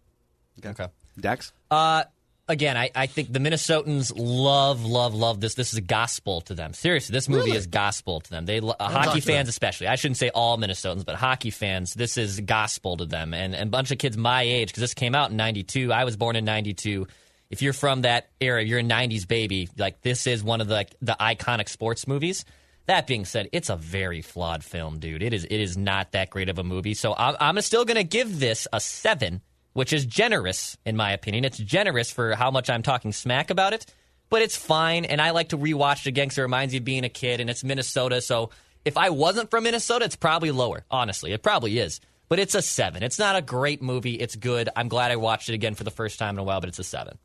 [0.63, 0.87] Okay.
[1.19, 1.51] Dex.
[1.71, 2.03] Uh,
[2.47, 5.55] again, I, I think the Minnesotans love, love, love this.
[5.55, 6.73] This is a gospel to them.
[6.73, 7.57] Seriously, this movie Really?
[7.57, 8.45] is gospel to them.
[8.45, 9.87] They uh, hockey fans, especially.
[9.87, 11.93] I shouldn't say all Minnesotans, but hockey fans.
[11.93, 14.93] This is gospel to them, and, and a bunch of kids my age because this
[14.93, 15.91] came out in '92.
[15.91, 17.07] I was born in '92.
[17.49, 19.69] If you're from that era, you're a '90s baby.
[19.77, 22.45] Like this is one of the like, the iconic sports movies.
[22.87, 25.21] That being said, it's a very flawed film, dude.
[25.21, 26.93] It is it is not that great of a movie.
[26.93, 29.41] So I'm, I'm still going to give this a seven,
[29.73, 31.45] which is generous in my opinion.
[31.45, 33.85] It's generous for how much I'm talking smack about it,
[34.29, 35.05] but it's fine.
[35.05, 37.49] And I like to rewatch it again it reminds me of being a kid, and
[37.49, 38.21] it's Minnesota.
[38.21, 38.49] So
[38.85, 40.85] if I wasn't from Minnesota, it's probably lower.
[40.89, 41.99] Honestly, it probably is.
[42.29, 43.03] But it's a seven.
[43.03, 44.13] It's not a great movie.
[44.13, 44.69] It's good.
[44.75, 46.79] I'm glad I watched it again for the first time in a while, but it's
[46.79, 47.17] a seven.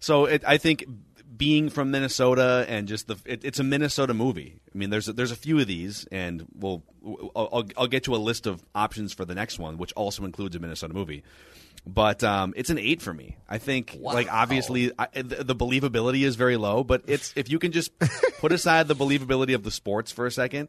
[0.00, 0.86] So it, I think
[1.36, 4.60] being from Minnesota and just the it, it's a Minnesota movie.
[4.74, 6.82] I mean, there's a, there's a few of these, and we'll
[7.36, 10.56] I'll, I'll get to a list of options for the next one, which also includes
[10.56, 11.22] a Minnesota movie.
[11.90, 13.38] But um, it's an eight for me.
[13.48, 16.84] I think, like obviously, I, the, the believability is very low.
[16.84, 17.98] But it's if you can just
[18.40, 20.68] put aside the believability of the sports for a second,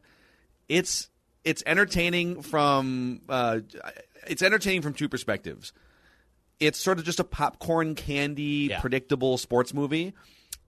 [0.69, 1.09] it's
[1.43, 3.59] it's entertaining from uh,
[4.27, 5.73] it's entertaining from two perspectives.
[6.61, 10.13] It's sort of just a popcorn candy, predictable sports movie.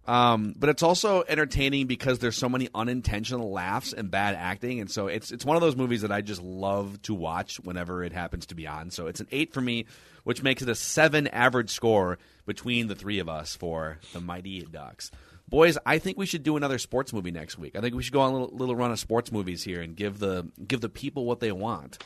[0.08, 4.90] Um, but it's also entertaining because there's so many unintentional laughs and bad acting, and
[4.90, 8.12] so it's it's one of those movies that I just love to watch whenever it
[8.12, 8.90] happens to be on.
[8.90, 9.86] So it's an eight for me,
[10.24, 14.62] which makes it a seven average score between the three of us for the Mighty
[14.62, 15.12] Ducks.
[15.48, 17.76] Boys, I think we should do another sports movie next week.
[17.76, 19.96] I think we should go on a little, little run of sports movies here and
[19.96, 22.00] give the give the people what they want.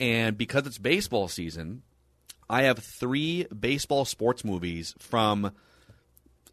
[0.00, 1.82] And because it's baseball season,
[2.50, 5.52] I have three baseball sports movies from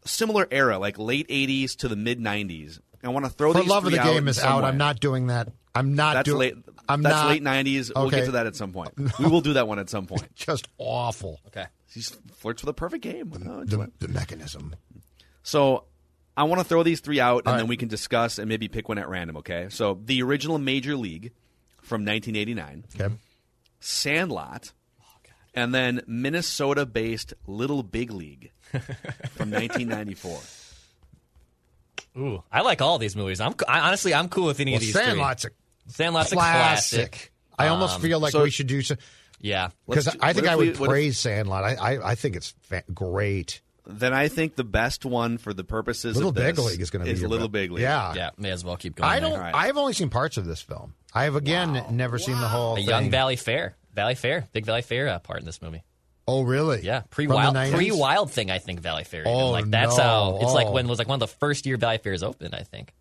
[0.04, 2.80] similar era, like late '80s to the mid '90s.
[3.02, 4.62] I want to throw For these love of the game out is out.
[4.62, 4.68] way.
[4.68, 5.48] I'm not doing that.
[5.74, 6.38] I'm not That's doing.
[6.38, 6.54] late.
[6.88, 7.92] I'm that's not, late '90s.
[7.94, 8.92] We'll get to that at some point.
[9.18, 10.26] We will do that one at some point.
[10.34, 11.40] Just awful.
[11.46, 11.66] Okay.
[11.92, 13.32] He flirts with a perfect game.
[13.48, 14.74] Oh, The, the mechanism.
[15.42, 15.84] So
[16.36, 17.68] I want to throw these three out, and All then right.
[17.68, 19.36] we can discuss and maybe pick one at random.
[19.38, 19.68] Okay.
[19.70, 21.32] So the original Major League
[21.82, 23.14] from 1989, Okay.
[23.80, 24.72] Sandlot,
[25.54, 30.40] and then Minnesota-based Little Big League from 1994.
[32.18, 33.40] Ooh, I like all these movies.
[33.40, 34.92] I'm I, honestly I'm cool with any Well, of these.
[34.92, 35.52] Sandlot's three.
[35.88, 36.98] a Sandlot's classic.
[36.98, 37.32] a classic.
[37.58, 38.96] I almost Um, feel like so- we should do some
[39.40, 39.68] Yeah.
[39.88, 41.62] because I think what if I we- would if- praise Sandlot.
[41.64, 43.60] I, I I think it's fa- great.
[43.86, 46.90] Then I think the best one for the purposes Little of Big this League is
[46.90, 47.48] going to be is Little.
[47.48, 47.82] Big League.
[47.82, 48.14] Yeah.
[48.14, 49.10] Yeah, may as well keep going.
[49.10, 49.32] I don't.
[49.32, 49.54] All right.
[49.54, 50.94] I've only seen parts of this film.
[51.12, 52.74] I have again never seen the whole.
[52.74, 52.88] A thing.
[52.88, 55.82] young Valley Fair, Valley Fair, big Valley Fair uh, part in this movie.
[56.28, 56.82] Oh really?
[56.82, 58.50] Yeah, pre From the wild, pre wild thing.
[58.50, 59.22] I think Valley Fair.
[59.22, 59.32] even.
[59.32, 60.02] Oh, like that's no.
[60.02, 60.72] how it's like Oh.
[60.72, 62.54] when it was like one of the first year Valley Fairs opened.
[62.54, 62.92] I think.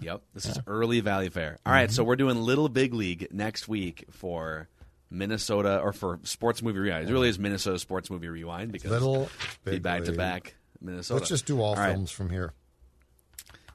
[0.00, 0.22] Yep.
[0.32, 1.58] This is early Valley Fair.
[1.66, 2.08] All right, so Mm-hmm.
[2.08, 4.66] we're doing Little Big League next week for
[5.10, 7.08] Minnesota or for Sports Movie Rewind.
[7.08, 9.28] It really is Minnesota Sports Movie Rewind because Little
[9.64, 11.18] be Big back to back Minnesota.
[11.18, 12.54] Let's just do all films from here.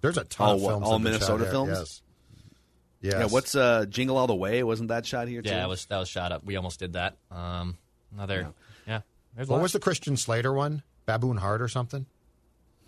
[0.02, 0.84] There's a ton All of films.
[0.86, 1.52] all that have been shot Minnesota here.
[1.52, 1.70] films?
[1.78, 2.02] Yes.
[3.02, 3.14] Yes.
[3.18, 4.62] Yeah, what's uh, Jingle All the Way?
[4.64, 5.50] Wasn't that shot here too?
[5.50, 6.44] Yeah, that was that was shot up.
[6.44, 7.16] We almost did that.
[7.32, 7.78] Um,
[8.14, 8.54] another.
[8.88, 9.02] Yeah.
[9.36, 9.64] There's What lots.
[9.64, 10.84] was the Christian Slater one?
[11.06, 12.06] Baboon Heart or something?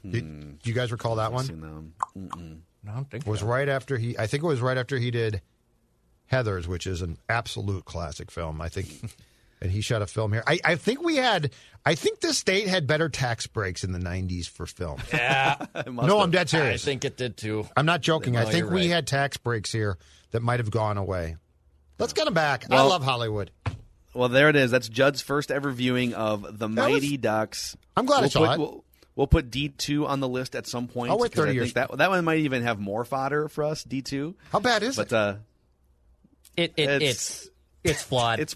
[0.01, 0.11] Hmm.
[0.11, 1.45] Did, do you guys recall that one?
[1.45, 1.93] Seen them.
[2.17, 2.59] Mm-mm.
[2.83, 3.45] No, I don't think was so.
[3.45, 4.17] right after he.
[4.17, 5.41] I think it was right after he did
[6.25, 8.59] Heather's, which is an absolute classic film.
[8.61, 8.87] I think,
[9.61, 10.43] and he shot a film here.
[10.47, 11.51] I, I think we had.
[11.85, 14.99] I think the state had better tax breaks in the '90s for film.
[15.13, 16.09] Yeah, no, have.
[16.11, 16.83] I'm dead serious.
[16.83, 17.67] I think it did too.
[17.75, 18.37] I'm not joking.
[18.37, 18.89] I think we right.
[18.89, 19.97] had tax breaks here
[20.31, 21.35] that might have gone away.
[21.99, 22.65] Let's get them back.
[22.71, 23.51] I love Hollywood.
[24.13, 24.71] Well, there it is.
[24.71, 27.77] That's Judd's first ever viewing of The That Mighty was- Ducks.
[27.95, 28.59] I'm glad I we'll saw put, it.
[28.59, 28.83] We'll,
[29.15, 31.11] we'll put D two on the list at some point.
[31.11, 31.63] I'll wait 'cause 30 I years.
[31.73, 33.83] think that that one might even have more fodder for us.
[33.83, 34.35] D two.
[34.51, 35.13] How bad is But it?
[35.13, 35.35] uh,
[36.57, 37.49] It, it It's- it's
[37.83, 38.39] it's flawed.
[38.41, 38.55] it's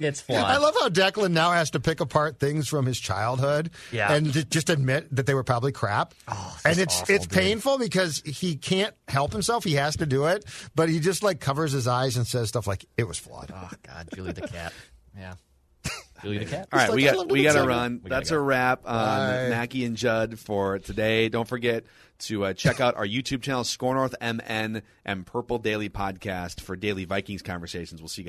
[0.00, 0.44] it's flawed.
[0.44, 4.12] I love how Declan now has to pick apart things from his childhood Yeah.
[4.12, 6.14] and just admit that they were probably crap.
[6.64, 7.38] and it's awful, it's dude.
[7.38, 9.64] painful because he can't help himself.
[9.64, 10.44] He has to do it,
[10.74, 13.52] but he just like covers his eyes and says stuff like it was flawed.
[13.54, 14.72] oh God, Julie the cat.
[15.16, 15.34] Yeah,
[16.22, 16.68] Julie the cat.
[16.72, 18.00] All right, like, we got we got to run.
[18.04, 18.36] That's go.
[18.36, 19.48] a wrap on Bye.
[19.50, 21.28] Mackey and Judd for today.
[21.28, 21.84] Don't forget
[22.20, 26.76] to uh, check out our YouTube channel, Score North MN and Purple Daily Podcast for
[26.76, 28.02] daily Vikings conversations.
[28.02, 28.28] We'll see you guys.